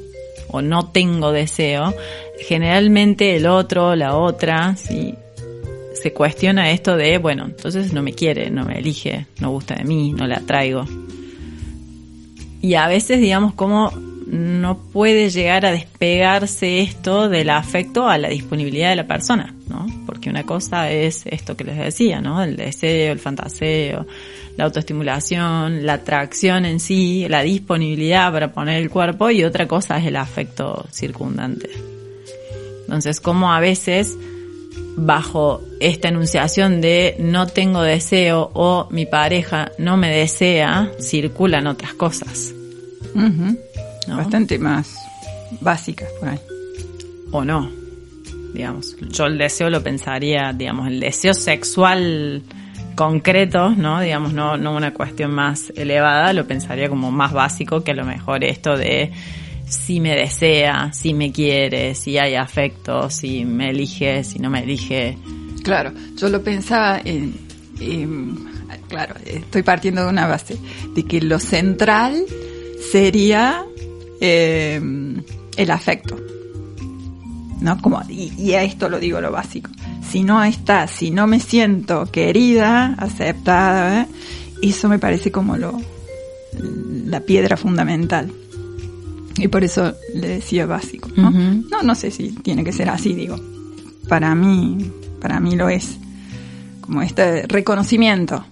[0.48, 1.94] o no tengo deseo,
[2.38, 5.14] generalmente el otro, la otra, ¿sí?
[5.94, 9.84] se cuestiona esto de, bueno, entonces no me quiere, no me elige, no gusta de
[9.84, 10.84] mí, no la atraigo.
[12.60, 13.92] Y a veces, digamos, como
[14.32, 19.86] no puede llegar a despegarse esto del afecto a la disponibilidad de la persona, ¿no?
[20.06, 22.42] Porque una cosa es esto que les decía, ¿no?
[22.42, 24.06] El deseo, el fantaseo,
[24.56, 29.98] la autoestimulación, la atracción en sí, la disponibilidad para poner el cuerpo y otra cosa
[29.98, 31.68] es el afecto circundante.
[32.86, 34.16] Entonces, como a veces
[34.96, 41.92] bajo esta enunciación de no tengo deseo o mi pareja no me desea, circulan otras
[41.92, 42.54] cosas.
[44.08, 44.16] ¿No?
[44.16, 44.94] Bastante más
[45.60, 46.38] básicas por ahí.
[47.30, 47.70] O no.
[48.54, 52.42] Digamos, yo el deseo lo pensaría, digamos, el deseo sexual
[52.94, 54.00] concreto, ¿no?
[54.00, 58.04] Digamos, no, no una cuestión más elevada, lo pensaría como más básico que a lo
[58.04, 59.10] mejor esto de
[59.66, 64.62] si me desea, si me quiere, si hay afecto, si me elige, si no me
[64.62, 65.16] elige.
[65.62, 67.34] Claro, yo lo pensaba en,
[67.80, 68.36] en-
[68.88, 70.58] claro, estoy partiendo de una base,
[70.94, 72.22] de que lo central
[72.90, 73.64] sería
[74.24, 74.80] eh,
[75.56, 76.16] el afecto.
[77.60, 77.80] ¿No?
[77.80, 79.70] Como, y, y a esto lo digo lo básico.
[80.08, 84.06] Si no está, si no me siento querida, aceptada, ¿eh?
[84.62, 85.80] eso me parece como lo,
[87.06, 88.32] la piedra fundamental.
[89.36, 91.30] Y por eso le decía básico, ¿no?
[91.30, 93.36] No, no sé si tiene que ser así, digo.
[94.08, 95.98] Para mí, para mí lo es.
[96.80, 98.44] Como este reconocimiento,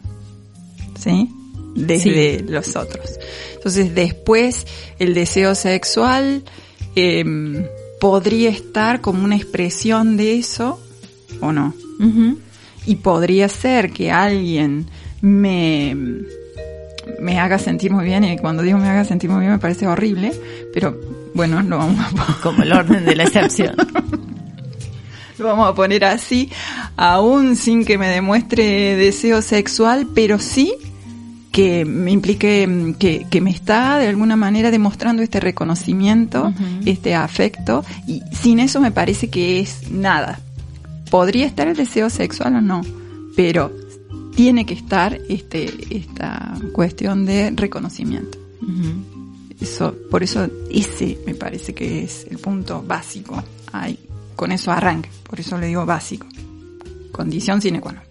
[0.98, 1.30] ¿sí?
[1.74, 2.44] Desde Sí.
[2.48, 3.18] los otros.
[3.54, 4.66] Entonces, después,
[4.98, 6.42] el deseo sexual
[6.96, 7.64] em,
[8.00, 10.80] podría estar como una expresión de eso,
[11.40, 11.74] o no.
[12.86, 14.86] Y podría ser que alguien
[15.20, 15.94] me,
[17.20, 19.86] me haga sentir muy bien, y cuando digo me haga sentir muy bien me parece
[19.86, 20.32] horrible,
[20.72, 20.98] pero
[21.34, 23.74] bueno, lo vamos a, Como el orden de la excepción.
[25.38, 26.50] lo vamos a poner así,
[26.96, 30.74] aún sin que me demuestre deseo sexual, pero sí
[31.52, 36.52] que me implique mm, que, que me está de alguna manera demostrando este reconocimiento,
[36.84, 40.40] este afecto, y sin eso me parece que es nada.
[41.10, 42.82] Podría estar el deseo sexual o no,
[43.36, 43.72] pero
[44.34, 48.38] tiene que estar este, esta cuestión de reconocimiento.
[49.60, 53.42] Eso, por eso ese me parece que es el punto básico.
[53.72, 53.98] Ahí,
[54.36, 56.26] con eso arranca, por eso le digo básico.
[57.12, 58.09] Condición sine qua non.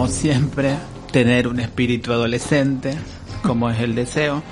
[0.00, 0.76] Como siempre,
[1.12, 2.94] tener un espíritu adolescente,
[3.42, 4.42] como es el deseo.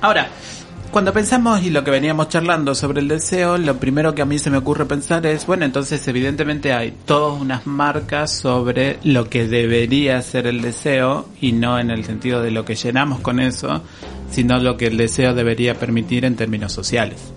[0.00, 0.28] Ahora,
[0.90, 4.40] cuando pensamos y lo que veníamos charlando sobre el deseo, lo primero que a mí
[4.40, 9.46] se me ocurre pensar es, bueno, entonces evidentemente hay todas unas marcas sobre lo que
[9.46, 13.84] debería ser el deseo y no en el sentido de lo que llenamos con eso,
[14.32, 17.32] sino lo que el deseo debería permitir en términos sociales.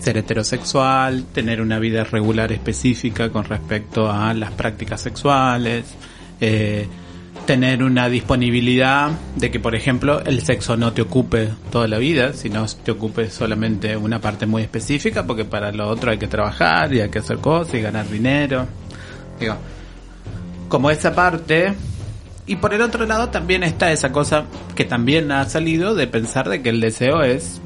[0.00, 5.84] Ser heterosexual, tener una vida regular específica con respecto a las prácticas sexuales,
[6.40, 6.88] eh,
[7.46, 12.32] tener una disponibilidad de que, por ejemplo, el sexo no te ocupe toda la vida,
[12.32, 16.92] sino te ocupe solamente una parte muy específica, porque para lo otro hay que trabajar
[16.94, 18.66] y hay que hacer cosas y ganar dinero.
[19.38, 19.56] Digo,
[20.70, 21.74] como esa parte.
[22.46, 24.44] Y por el otro lado también está esa cosa
[24.74, 27.60] que también ha salido de pensar de que el deseo es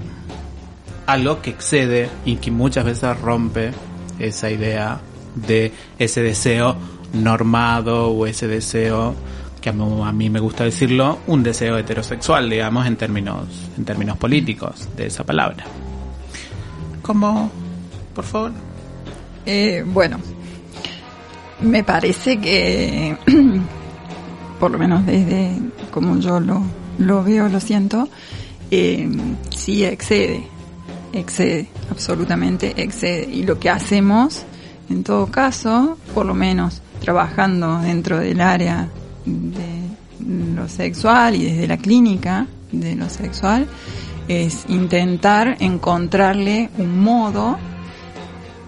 [1.07, 3.72] algo que excede y que muchas veces rompe
[4.18, 5.00] esa idea
[5.34, 6.76] de ese deseo
[7.12, 9.14] normado o ese deseo
[9.61, 13.48] que a mí me gusta decirlo, un deseo heterosexual, digamos, en términos,
[13.78, 15.64] en términos políticos de esa palabra.
[17.00, 17.50] ¿Cómo?
[18.14, 18.52] Por favor.
[19.46, 20.18] Eh, bueno,
[21.62, 23.16] me parece que,
[24.61, 25.59] por lo menos desde
[25.90, 26.62] como yo lo,
[26.98, 28.11] lo veo, lo siento,
[28.70, 29.09] eh,
[29.48, 30.46] sí excede,
[31.14, 33.28] excede, absolutamente excede.
[33.30, 34.44] Y lo que hacemos,
[34.90, 38.88] en todo caso, por lo menos trabajando dentro del área
[39.24, 39.84] de
[40.54, 43.66] lo sexual y desde la clínica de lo sexual
[44.28, 47.58] es intentar encontrarle un modo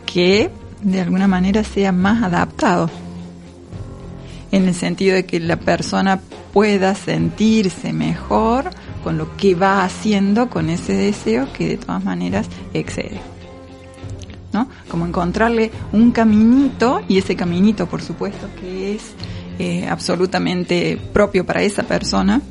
[0.04, 0.50] que
[0.82, 2.90] de alguna manera sea más adaptado
[4.52, 6.20] en el sentido de que la persona
[6.52, 8.70] pueda sentirse mejor
[9.06, 13.20] con lo que va haciendo con ese deseo que de todas maneras excede.
[14.52, 14.68] ¿No?
[14.88, 19.14] Como encontrarle un caminito y ese caminito por supuesto que es
[19.60, 22.42] eh, absolutamente propio para esa persona,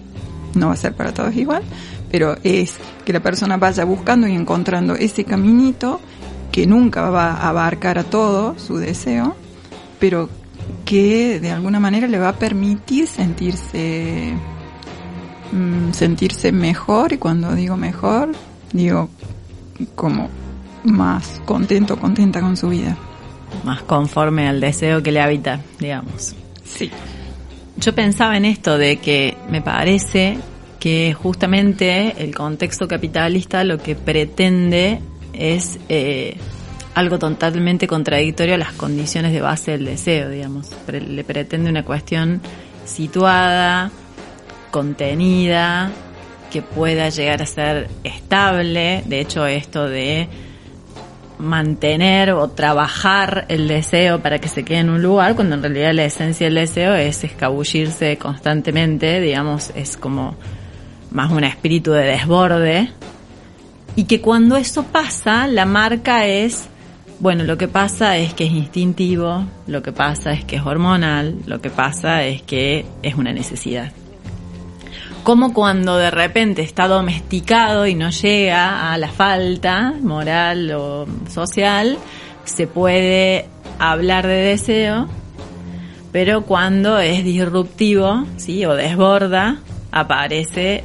[0.53, 1.61] no va a ser para todos igual,
[2.09, 5.99] pero es que la persona vaya buscando y encontrando ese caminito
[6.53, 9.35] que nunca va a abarcar a todo su deseo,
[9.99, 10.29] pero
[10.85, 14.37] que de alguna manera le va a permitir sentirse
[15.51, 18.31] mm, sentirse mejor y cuando digo mejor
[18.73, 19.09] digo
[19.95, 20.29] como
[20.83, 22.97] más contento contenta con su vida
[23.63, 26.35] más conforme al deseo que le habita digamos
[26.65, 26.91] Sí.
[27.77, 30.37] Yo pensaba en esto de que me parece
[30.79, 34.99] que justamente el contexto capitalista lo que pretende
[35.33, 36.37] es eh,
[36.93, 40.69] algo totalmente contradictorio a las condiciones de base del deseo, digamos.
[40.87, 42.41] le pretende una cuestión
[42.85, 43.91] situada,
[44.75, 45.89] contenida,
[46.51, 49.03] que pueda llegar a ser estable.
[49.05, 50.27] De hecho, esto de
[51.39, 55.93] mantener o trabajar el deseo para que se quede en un lugar, cuando en realidad
[55.93, 60.35] la esencia del deseo es escabullirse constantemente, digamos, es como
[61.09, 62.89] más un espíritu de desborde.
[63.95, 66.67] Y que cuando eso pasa, la marca es,
[67.21, 71.37] bueno, lo que pasa es que es instintivo, lo que pasa es que es hormonal,
[71.45, 73.93] lo que pasa es que es una necesidad
[75.25, 81.97] como cuando de repente está domesticado y no llega a la falta moral o social,
[82.43, 83.47] se puede
[83.79, 85.07] hablar de deseo,
[86.11, 88.65] pero cuando es disruptivo, ¿sí?
[88.65, 89.61] o desborda,
[89.91, 90.83] aparece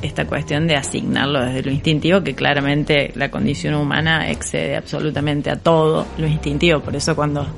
[0.00, 5.56] esta cuestión de asignarlo desde lo instintivo, que claramente la condición humana excede absolutamente a
[5.56, 7.48] todo lo instintivo, por eso cuando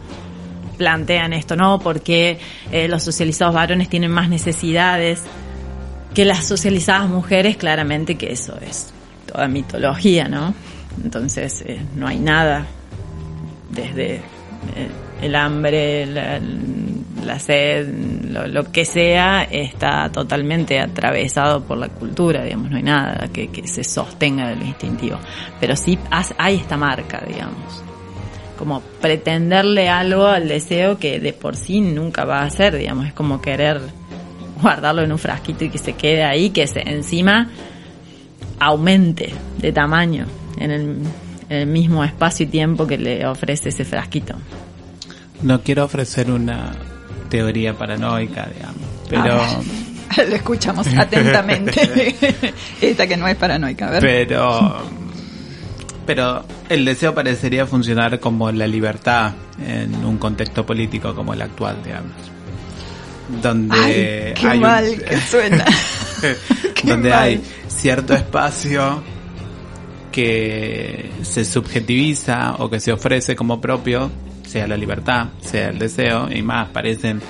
[0.79, 1.81] plantean esto, ¿no?
[1.81, 2.39] Porque
[2.73, 5.23] eh, los socializados varones tienen más necesidades
[6.15, 8.93] que las socializadas mujeres, claramente que eso es
[9.27, 10.55] toda mitología, ¿no?
[11.03, 12.67] Entonces eh, no hay nada
[13.71, 14.21] desde eh,
[15.23, 17.89] el hambre, la, sed,
[18.31, 23.83] lo, que sea, está totalmente atravesado por la cultura, digamos, no hay nada que, se
[23.83, 25.19] sostenga de lo instintivo.
[25.59, 25.99] Pero sí
[26.39, 27.83] hay esta marca, digamos
[28.59, 33.13] como pretenderle algo al deseo que de por sí nunca va a ser, digamos, es
[33.13, 33.81] como querer
[34.61, 37.49] guardarlo en un frasquito y que se quede ahí, que se, encima
[38.59, 40.27] aumente de tamaño
[40.59, 44.35] en el, mismo espacio y tiempo que le ofrece ese frasquito.
[45.43, 46.73] No quiero ofrecer una
[47.29, 49.41] teoría paranoica, digamos, pero...
[49.41, 49.61] Ah,
[50.29, 52.17] lo escuchamos atentamente.
[52.81, 54.01] Esta que no es paranoica, ¿verdad?
[54.01, 55.05] Pero...
[56.07, 59.33] Pero el deseo parecería funcionar como la libertad
[59.65, 62.34] en un contexto político como el actual, digamos
[63.43, 65.65] donde qué mal que suena.
[66.85, 69.03] donde hay cierto espacio
[70.13, 74.11] que se subjetiviza o que se ofrece como propio,
[74.47, 77.21] sea la libertad, sea el deseo, y más parecen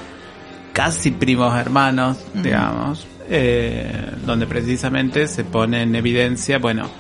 [0.73, 6.91] casi primos hermanos, digamos, eh, donde precisamente se pone en evidencia, bueno,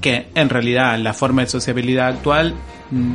[0.00, 2.54] que en realidad la forma de sociabilidad actual
[2.90, 3.14] mm,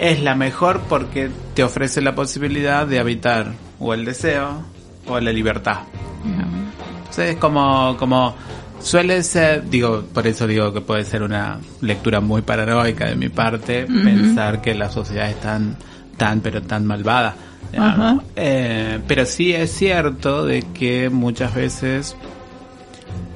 [0.00, 4.62] es la mejor porque te ofrece la posibilidad de habitar o el deseo
[5.08, 5.80] o la libertad.
[6.24, 8.34] Entonces es como, como
[8.80, 13.28] suele ser, digo, por eso digo que puede ser una lectura muy paranoica de mi
[13.28, 15.76] parte, pensar que la sociedad es tan,
[16.16, 17.34] tan, pero tan malvada.
[17.76, 18.20] Ajá.
[18.36, 22.16] Eh, pero sí es cierto de que muchas veces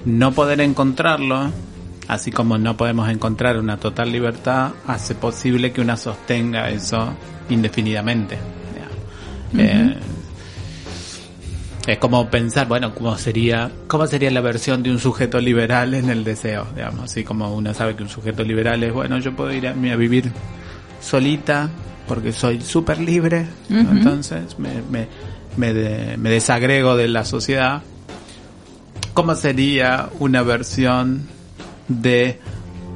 [0.05, 1.51] no poder encontrarlo,
[2.09, 7.15] así como no podemos encontrar una total libertad, hace posible que una sostenga eso
[7.49, 8.39] indefinidamente.
[9.57, 9.97] Eh,
[11.87, 16.09] es como pensar, bueno, cómo sería, cómo sería la versión de un sujeto liberal en
[16.09, 19.53] el deseo, digamos, así como uno sabe que un sujeto liberal es, bueno, yo puedo
[19.53, 20.31] ir a, a vivir
[21.01, 21.69] solita
[22.09, 23.47] porque soy súper libre,
[23.99, 25.09] entonces me, me,
[25.57, 27.83] me, de- me desagrego de la sociedad.
[29.13, 31.29] ¿Cómo sería una versión
[31.89, 32.39] de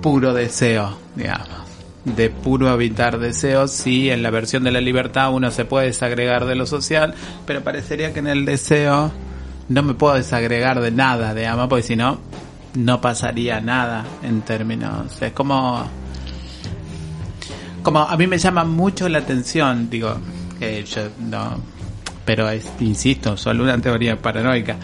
[0.02, 1.57] puro deseo, digamos?
[2.16, 6.46] De puro habitar deseos, si en la versión de la libertad uno se puede desagregar
[6.46, 7.14] de lo social,
[7.46, 9.12] pero parecería que en el deseo
[9.68, 12.18] no me puedo desagregar de nada, digamos, porque si no,
[12.74, 15.20] no pasaría nada en términos.
[15.20, 15.86] Es como
[17.82, 20.14] como a mí me llama mucho la atención, digo,
[20.60, 21.58] yo no,
[22.24, 22.48] pero
[22.80, 24.76] insisto, solo una teoría paranoica.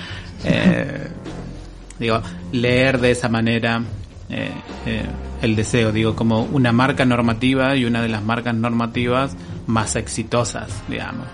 [0.44, 1.08] Eh,
[1.98, 2.22] digo,
[2.52, 3.82] leer de esa manera
[4.28, 4.50] eh,
[4.86, 5.06] eh,
[5.42, 10.82] el deseo, digo, como una marca normativa y una de las marcas normativas más exitosas,
[10.88, 11.26] digamos,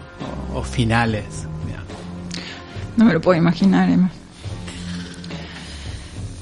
[0.55, 1.47] o, o finales.
[1.67, 1.87] digamos.
[2.97, 4.11] No me lo puedo imaginar, Emma.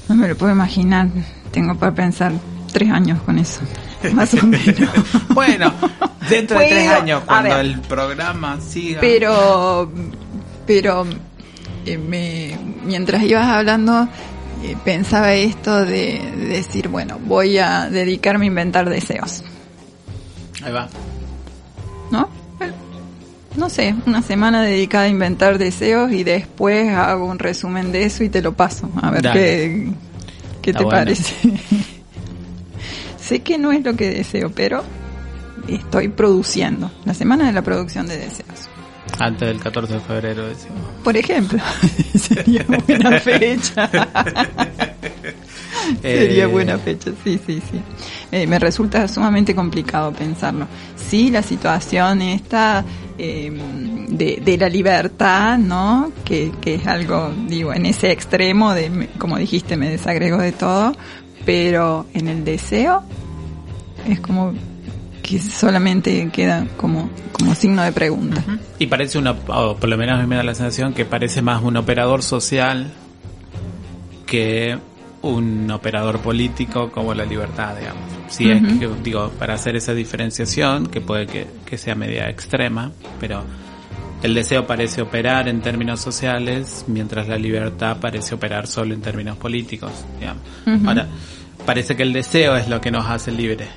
[0.07, 1.07] No me lo puedo imaginar.
[1.51, 2.33] Tengo para pensar
[2.73, 3.61] tres años con eso.
[4.13, 4.89] Más o menos.
[5.29, 5.71] bueno,
[6.29, 7.65] dentro de tres años, cuando ver.
[7.65, 9.01] el programa siga.
[9.01, 9.91] Pero,
[10.65, 11.05] pero
[11.85, 14.07] eh, me, mientras ibas hablando,
[14.63, 19.43] eh, pensaba esto de, de decir, bueno, voy a dedicarme a inventar deseos,
[20.63, 20.89] Ahí va.
[22.11, 22.29] ¿no?
[23.55, 28.23] No sé, una semana dedicada a inventar deseos y después hago un resumen de eso
[28.23, 28.89] y te lo paso.
[29.01, 29.39] A ver Dale.
[29.39, 29.91] qué,
[30.61, 31.33] qué te parece.
[33.19, 34.83] sé que no es lo que deseo, pero
[35.67, 36.91] estoy produciendo.
[37.05, 38.69] La semana de la producción de deseos.
[39.19, 40.77] Antes del 14 de febrero, decimos.
[41.03, 41.59] Por ejemplo,
[42.17, 43.89] sería buena fecha.
[46.01, 47.81] sería Eh, buena fecha, sí, sí, sí.
[48.31, 50.67] Eh, me resulta sumamente complicado pensarlo.
[50.95, 52.85] Sí, la situación esta
[53.17, 53.51] eh,
[54.07, 56.11] de, de la libertad, ¿no?
[56.23, 60.93] Que, que es algo, digo, en ese extremo de, como dijiste, me desagrego de todo,
[61.45, 63.03] pero en el deseo
[64.07, 64.53] es como
[65.29, 68.43] que solamente queda como, como signo de pregunta.
[68.79, 71.43] Y parece una, o por lo menos a mí me da la sensación que parece
[71.43, 72.91] más un operador social
[74.25, 74.77] que
[75.21, 78.01] un operador político como la libertad, digamos.
[78.29, 82.91] Si es que, digo, para hacer esa diferenciación, que puede que, que sea media extrema,
[83.19, 83.43] pero
[84.23, 89.37] el deseo parece operar en términos sociales, mientras la libertad parece operar solo en términos
[89.37, 90.43] políticos, digamos.
[90.87, 91.07] Ahora,
[91.65, 93.67] parece que el deseo es lo que nos hace libres,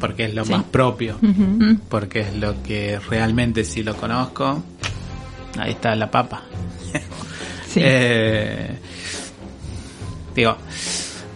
[0.00, 0.52] porque es lo Sí.
[0.52, 1.18] más propio
[1.88, 4.62] porque es lo que realmente si lo conozco,
[5.58, 6.42] ahí está la papa.
[7.68, 7.80] Sí.
[7.84, 8.78] Eh,
[10.34, 10.56] digo,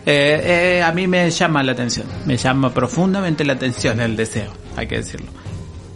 [0.07, 4.51] eh, eh, a mí me llama la atención, me llama profundamente la atención el deseo,
[4.77, 5.27] hay que decirlo.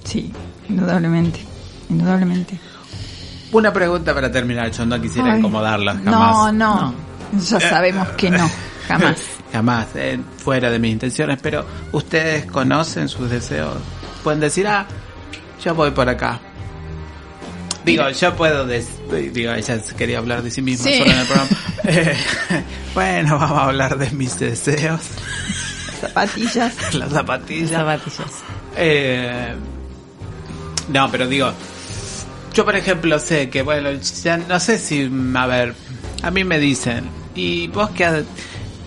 [0.04, 0.30] Sí,
[0.68, 1.40] indudablemente,
[1.88, 2.58] indudablemente.
[3.52, 6.52] Una pregunta para terminar, yo no quisiera Ay, incomodarlas No, jamás.
[6.54, 6.94] no,
[7.40, 8.50] ya sabemos que no,
[8.88, 9.16] jamás.
[9.54, 13.76] Jamás, eh, fuera de mis intenciones, pero ustedes conocen sus deseos.
[14.24, 14.84] Pueden decir, ah,
[15.64, 16.40] yo voy por acá.
[17.84, 18.88] Digo, yo puedo, des-
[19.32, 20.98] digo, ella quería hablar de sí misma Sí.
[20.98, 21.50] solo en el programa.
[21.84, 22.16] Eh,
[22.94, 25.02] bueno, vamos a hablar de mis deseos,
[26.00, 26.74] Zapatillas.
[26.94, 27.70] las zapatillas.
[27.70, 28.30] Zapatillas.
[28.76, 29.54] Eh,
[30.88, 31.52] no, pero digo,
[32.54, 33.90] yo por ejemplo sé que, bueno,
[34.24, 35.74] ya no sé si, a ver,
[36.24, 37.04] a mí me dicen,
[37.36, 38.24] ¿y vos qué,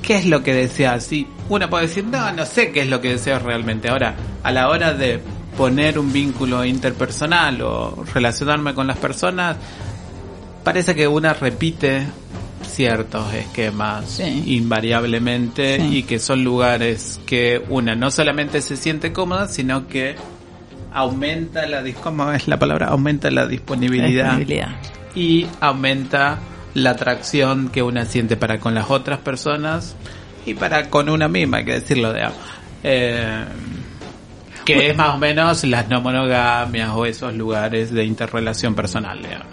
[0.08, 1.12] qué es lo que deseas?
[1.12, 3.90] Y uno puede decir, no, no sé qué es lo que deseo realmente.
[3.90, 5.20] Ahora, a la hora de
[5.58, 9.58] poner un vínculo interpersonal o relacionarme con las personas,
[10.64, 12.08] parece que una repite
[12.66, 14.44] ciertos esquemas Sí.
[14.56, 15.98] invariablemente Sí.
[15.98, 20.16] y que son lugares que una no solamente se siente cómoda, sino que
[20.94, 22.88] aumenta la ¿cómo es la palabra?
[22.88, 24.70] Aumenta la disponibilidad Disponibilidad.
[25.16, 26.40] y aumenta
[26.78, 29.96] la atracción que una siente para con las otras personas
[30.46, 32.28] y para con una misma, hay que decirlo de
[32.84, 33.46] Eh,
[34.64, 39.48] Que es más o menos las no monogamias o esos lugares de interrelación personal, digamos.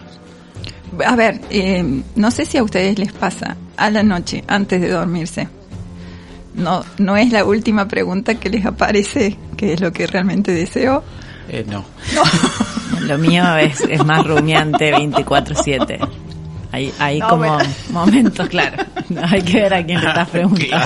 [1.06, 4.90] A ver, eh, no sé si a ustedes les pasa a la noche, antes de
[4.90, 5.48] dormirse.
[6.54, 11.02] No, no es la última pregunta que les aparece, que es lo que realmente deseo.
[11.48, 11.86] Eh, no.
[13.00, 16.06] Lo mío es, es más rumiante 24-7.
[16.74, 17.70] Hay, hay No, como bueno.
[17.90, 18.82] momentos, claro.
[19.30, 20.76] Hay que ver a quién le estás preguntando.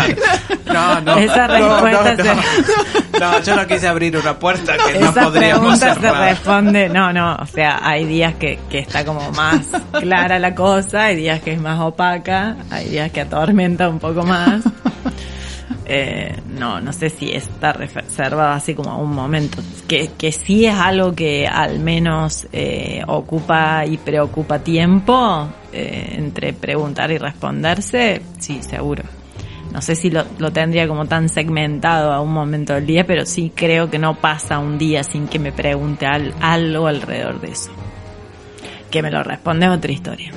[0.67, 1.01] Claro.
[1.01, 1.17] No, no.
[1.17, 3.33] Esa no, respuesta no, no.
[3.33, 6.29] No, yo no quise abrir una puerta que no Esa podríamos pregunta se cerrar.
[6.29, 9.67] responde, no, no, o sea, hay días que, que está como más
[9.99, 14.25] clara la cosa, hay días que es más opaca, hay días que atormenta un poco
[14.25, 14.63] más.
[15.91, 19.63] Eh, no, no sé si está reservado así como a un momento.
[19.89, 26.53] Que, que sí es algo que al menos eh, ocupa y preocupa tiempo eh, entre
[26.53, 29.03] preguntar y responderse, sí, seguro.
[29.73, 33.27] No sé si lo, lo tendría como tan segmentado a un momento del día, pero
[33.27, 37.51] sí creo que no pasa un día sin que me pregunte al- algo alrededor de
[37.53, 37.71] eso.
[38.91, 40.33] Que me lo responde es otra historia.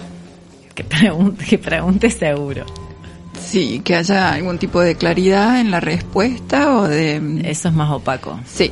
[0.75, 2.65] Que pregunte, que pregunte seguro.
[3.39, 7.41] Sí, que haya algún tipo de claridad en la respuesta o de...
[7.45, 8.37] Eso es más opaco.
[8.45, 8.69] Sí,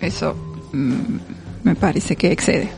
[0.00, 0.34] eso
[0.72, 1.16] mm,
[1.64, 2.70] me parece que excede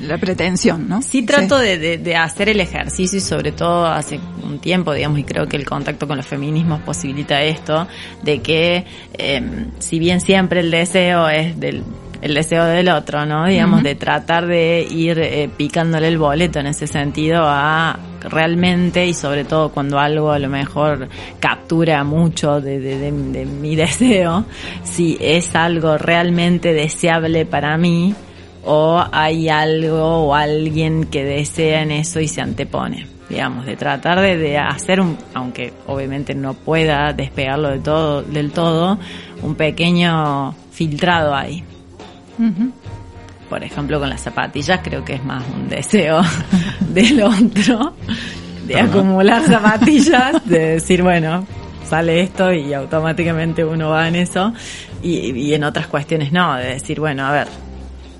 [0.00, 1.02] la pretensión, ¿no?
[1.02, 5.18] Sí trato de, de- de hacer el ejercicio y sobre todo hace un tiempo, digamos,
[5.18, 7.86] y creo que el contacto con los feminismos posibilita esto,
[8.22, 8.84] de que
[9.14, 9.42] eh,
[9.78, 11.82] si bien siempre el deseo es del
[12.20, 13.46] el deseo del otro, ¿no?
[13.46, 19.14] Digamos, de tratar de ir eh, picándole el boleto en ese sentido a realmente y
[19.14, 24.44] sobre todo cuando algo a lo mejor captura mucho de, de- de- de mi deseo,
[24.82, 28.12] si es algo realmente deseable para mí,
[28.70, 33.06] o hay algo o alguien que desea en eso y se antepone.
[33.30, 38.52] Digamos, de tratar de, de hacer un, aunque obviamente no pueda despegarlo de todo, del
[38.52, 38.98] todo,
[39.42, 41.64] un pequeño filtrado ahí.
[43.48, 46.20] Por ejemplo, con las zapatillas creo que es más un deseo
[46.80, 47.94] del otro,
[48.66, 51.46] de acumular zapatillas, de decir, bueno,
[51.84, 54.52] sale esto y automáticamente uno va en eso,
[55.02, 57.48] y, y en otras cuestiones no, de decir, bueno, a ver,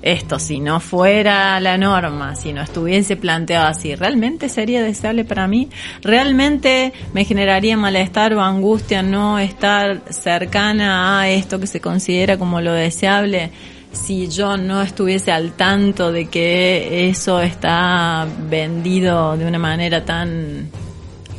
[0.01, 5.47] esto si no fuera la norma, si no estuviese planteado así, ¿realmente sería deseable para
[5.47, 5.69] mí?
[6.01, 12.61] ¿Realmente me generaría malestar o angustia no estar cercana a esto que se considera como
[12.61, 13.51] lo deseable?
[13.91, 20.69] Si yo no estuviese al tanto de que eso está vendido de una manera tan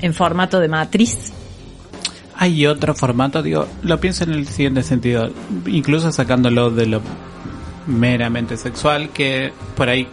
[0.03, 1.33] en formato de matriz,
[2.37, 5.31] Hay otro formato, digo, lo pienso en el siguiente sentido,
[5.67, 7.03] incluso sacándolo de lo
[7.87, 10.09] meramente sexual, que por ahí,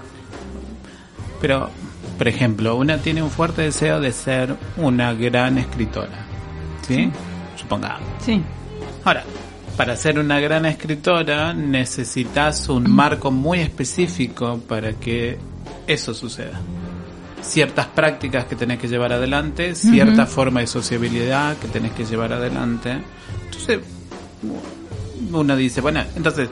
[1.41, 1.69] pero,
[2.17, 6.25] por ejemplo, una tiene un fuerte deseo de ser una gran escritora,
[6.87, 7.11] ¿sí?
[7.55, 8.07] Supongamos.
[8.23, 8.41] Sí,
[9.07, 9.23] Ahora,
[9.77, 15.37] para ser una gran escritora necesitas un marco muy específico para que
[15.87, 16.59] eso suceda.
[17.41, 22.33] Ciertas prácticas que tenés que llevar adelante, cierta forma de sociabilidad que tenés que llevar
[22.33, 22.97] adelante.
[23.45, 23.79] Entonces,
[25.31, 26.49] uno dice, bueno, entonces,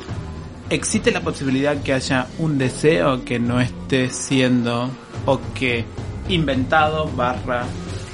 [0.69, 4.89] ¿existe la posibilidad que haya un deseo que no esté siendo
[5.25, 5.85] o que
[6.29, 7.65] inventado barra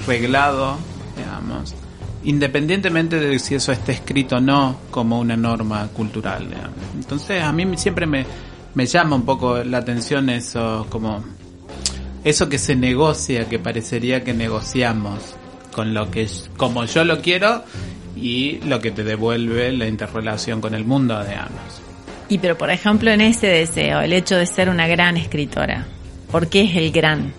[0.05, 0.77] reglado,
[1.17, 1.75] digamos,
[2.23, 6.47] independientemente de si eso esté escrito o no como una norma cultural.
[6.47, 6.77] digamos.
[6.95, 8.25] Entonces a mí siempre me,
[8.75, 11.23] me llama un poco la atención eso, como
[12.23, 15.35] eso que se negocia, que parecería que negociamos
[15.71, 16.27] con lo que
[16.57, 17.63] como yo lo quiero
[18.15, 21.80] y lo que te devuelve la interrelación con el mundo, digamos.
[22.31, 25.85] Y pero por ejemplo en ese deseo, el hecho de ser una gran escritora,
[26.31, 27.33] ¿por qué es el gran?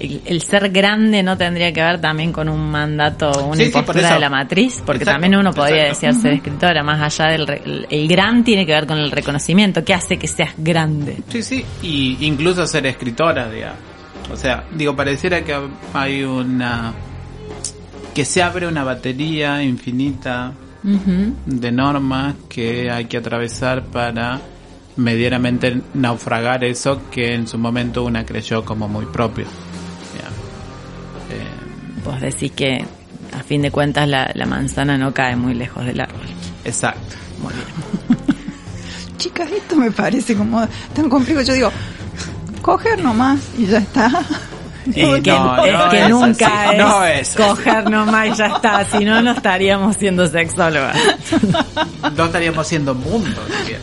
[0.00, 4.14] El, el ser grande no tendría que ver también con un mandato, una Sí, impostura
[4.14, 6.06] de la matriz, porque Exacto, también uno podría exacto.
[6.06, 9.10] desear ser escritora, más allá del re- el, el gran tiene que ver con el
[9.12, 11.18] reconocimiento, ¿qué hace que seas grande?
[11.28, 13.78] Sí, sí, y incluso ser escritora, digamos.
[14.32, 15.54] O sea, digo, pareciera que
[15.94, 16.94] hay una...
[18.14, 20.52] que se abre una batería infinita
[20.84, 21.34] Ujú.
[21.46, 24.40] de normas que hay que atravesar para
[24.96, 29.46] medianamente naufragar eso que en su momento una creyó como muy propio.
[30.12, 30.38] Digamos.
[31.30, 32.84] Eh, Vos decís que
[33.32, 36.26] a fin de cuentas la, la manzana no cae muy lejos del árbol.
[36.64, 37.16] exacto.
[37.42, 38.18] Muy bien.
[39.18, 41.40] chicas, esto me parece como tan complejo.
[41.42, 41.70] Yo digo,
[42.60, 44.10] coger nomás y ya está.
[44.86, 48.34] Y que, no, es no que es nunca así, es, no es coger nomás y
[48.34, 50.96] ya está, si no, no estaríamos siendo sexólogas.
[52.16, 53.40] No estaríamos siendo mundo.
[53.58, 53.80] siquiera.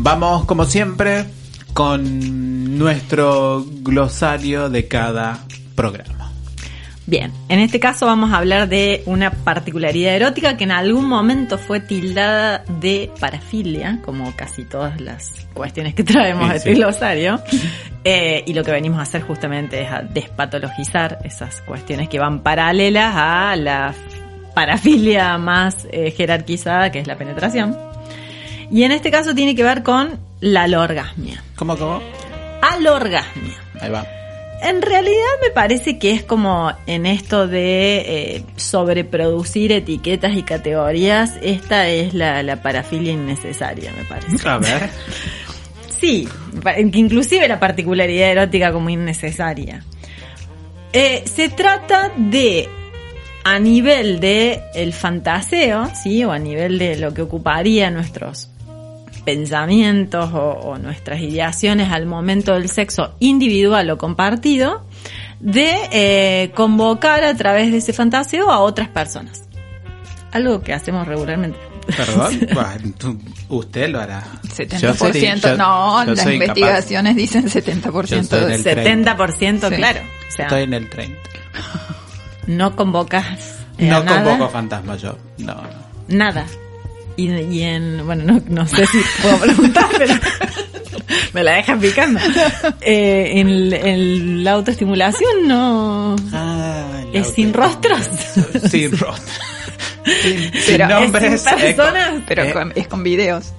[0.00, 1.26] Vamos, como siempre,
[1.72, 5.44] con nuestro glosario de cada
[5.74, 6.17] programa.
[7.08, 11.56] Bien, en este caso vamos a hablar de una particularidad erótica que en algún momento
[11.56, 16.76] fue tildada de parafilia, como casi todas las cuestiones que traemos de este sí.
[16.76, 17.40] glosario.
[18.04, 22.42] Eh, y lo que venimos a hacer justamente es a despatologizar esas cuestiones que van
[22.42, 23.94] paralelas a la
[24.54, 27.74] parafilia más eh, jerarquizada, que es la penetración.
[28.70, 31.42] Y en este caso tiene que ver con la alorgasmia.
[31.56, 32.02] ¿Cómo, cómo?
[32.60, 33.56] Alorgasmia.
[33.80, 34.17] Ahí va.
[34.60, 41.38] En realidad me parece que es como en esto de eh, sobreproducir etiquetas y categorías,
[41.42, 44.48] esta es la, la parafilia innecesaria, me parece.
[44.48, 44.90] A ver.
[46.00, 46.28] Sí,
[46.92, 49.82] inclusive la particularidad erótica como innecesaria.
[50.92, 52.68] Eh, se trata de,
[53.42, 56.22] a nivel de el fantaseo, ¿sí?
[56.22, 58.48] O a nivel de lo que ocuparía nuestros
[59.28, 60.38] pensamientos o,
[60.70, 64.86] o nuestras ideaciones al momento del sexo individual o compartido,
[65.40, 69.42] de eh, convocar a través de ese fantaseo a otras personas.
[70.32, 71.58] Algo que hacemos regularmente.
[71.94, 72.40] Perdón.
[72.54, 73.18] Bueno,
[73.50, 74.22] usted lo hará.
[74.44, 76.32] 70%, Yo sería- yo- no, yo las incapaz.
[76.58, 78.06] investigaciones dicen 70%.
[78.06, 79.74] Yo soy del- 70%, Sí.
[79.76, 80.00] claro.
[80.00, 81.18] O sea, Estoy en el 30.
[82.46, 83.26] no convocas
[83.76, 85.16] eh, No a nada, convoco fantasmas yo.
[85.38, 85.62] No, no.
[86.08, 86.46] nada.
[87.18, 90.14] Y, y en, bueno, no, no sé si puedo preguntar, pero
[91.34, 92.20] me la dejan picando.
[92.80, 97.98] Eh, en, el- en la autoestimulación no Ah, la es sin rostros.
[98.70, 99.34] Sin rostro.
[100.22, 101.32] Sin, nombres.
[101.34, 102.22] Es sin personas.
[102.28, 103.52] Pero eh, con- es con videos.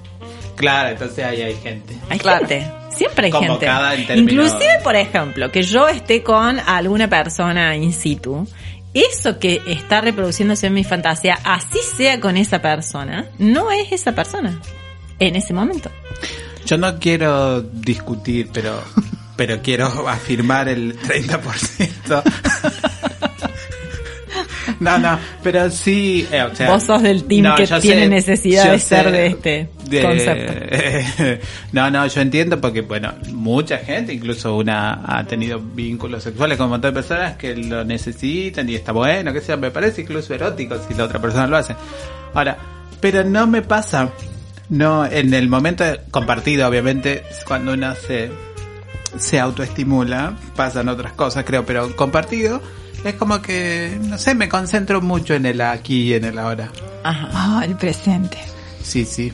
[0.56, 1.94] Claro, entonces ahí hay gente.
[2.08, 2.46] Hay Claro.
[2.46, 3.46] gente, siempre hay gente.
[3.46, 8.46] Convocada Inclusive, por ejemplo, que yo esté con alguna persona in situ,
[8.94, 14.14] eso que está reproduciéndose en mi fantasía, así sea con esa persona, no es esa
[14.14, 14.60] persona
[15.18, 15.90] en ese momento.
[16.66, 18.82] Yo no quiero discutir, pero
[19.36, 22.22] pero quiero afirmar el 30%.
[24.78, 28.78] No, no, pero sí, eh, o sea, Vos sos del team que tiene necesidad de
[28.78, 31.46] ser de este concepto.
[31.72, 36.66] no, no, yo entiendo porque, bueno, mucha gente, incluso una ha tenido vínculos sexuales con
[36.66, 40.34] un montón de personas que lo necesitan y está bueno, que sea, me parece incluso
[40.34, 41.74] erótico si la otra persona lo hace.
[42.34, 42.56] Ahora,
[43.00, 44.10] pero no me pasa,
[44.68, 48.30] no, en el momento compartido, obviamente, cuando uno se,
[49.18, 52.60] se autoestimula, pasan otras cosas, creo, pero compartido,
[53.04, 56.70] es como que, no sé, me concentro mucho en el aquí y en el ahora.
[57.02, 57.28] Ajá.
[57.32, 58.38] Ah, el presente.
[58.82, 59.32] Sí, sí.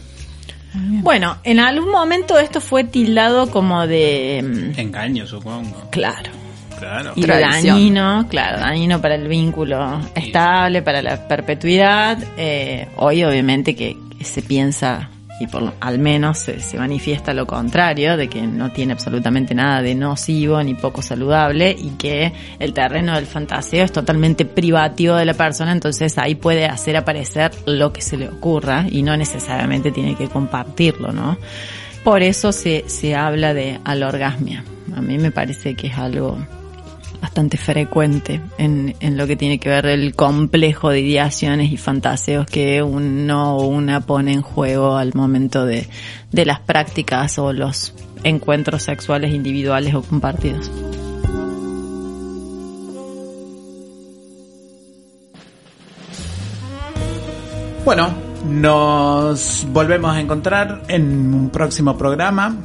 [1.03, 4.45] Bueno, en algún momento esto fue tildado como de...
[4.77, 5.89] mm, Engaño, supongo.
[5.91, 6.31] Claro.
[6.79, 7.13] Claro.
[7.17, 12.19] Y dañino, claro, dañino para el vínculo estable, para la perpetuidad.
[12.37, 15.09] Eh, hoy obviamente que, que se piensa,
[15.41, 19.83] y por al menos se, se manifiesta lo contrario, de que no tiene absolutamente nada
[19.83, 25.25] de nocivo ni poco saludable y que el terreno del fantaseo es totalmente privativo de
[25.25, 29.93] la persona, entonces ahí puede hacer aparecer lo que se le ocurra y no necesariamente
[29.93, 31.37] tiene que compartirlo, ¿no?
[32.05, 34.65] Por eso se, se habla de alorgasmia.
[34.95, 36.39] A mí me parece que es algo
[37.21, 42.47] bastante frecuente en, en lo que tiene que ver el complejo de ideaciones y fantaseos
[42.47, 45.89] que uno o una pone en juego al momento de,
[46.33, 47.95] de las prácticas o los
[48.25, 50.71] encuentros sexuales individuales o compartidos.
[57.85, 58.13] Bueno,
[58.45, 62.57] nos volvemos a encontrar en un próximo programa.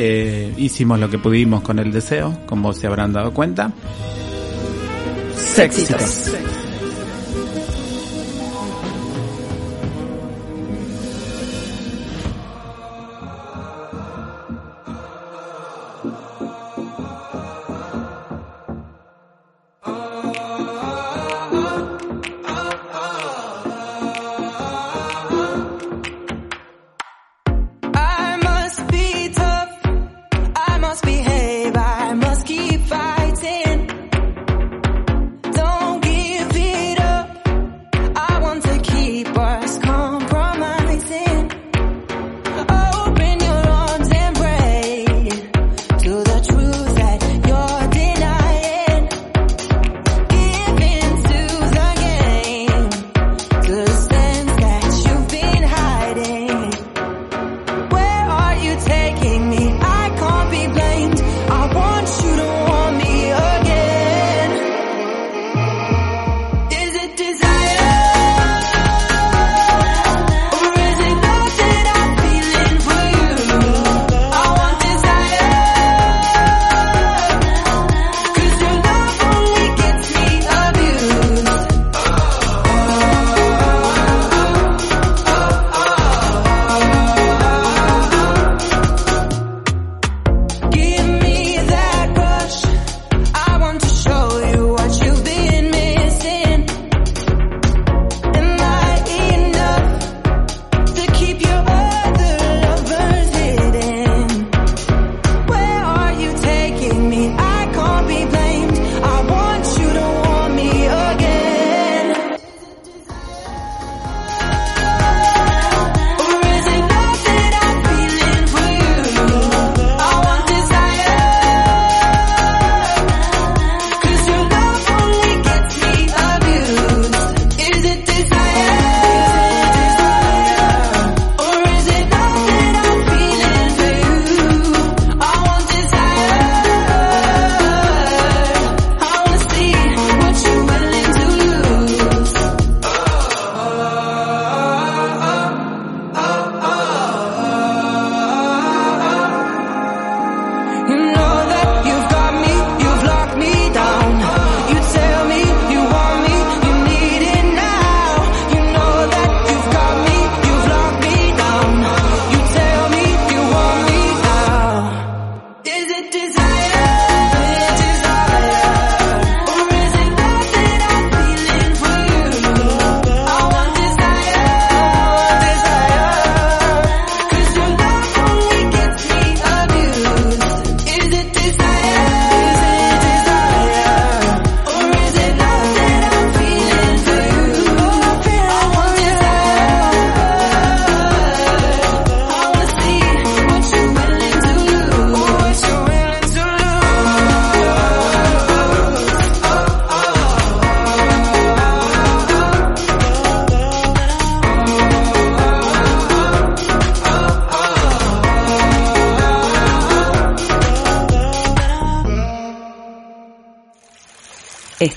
[0.00, 3.72] Eh, hicimos lo que pudimos con el deseo, como se habrán dado cuenta.
[5.36, 6.30] Sexitos.
[6.30, 6.67] I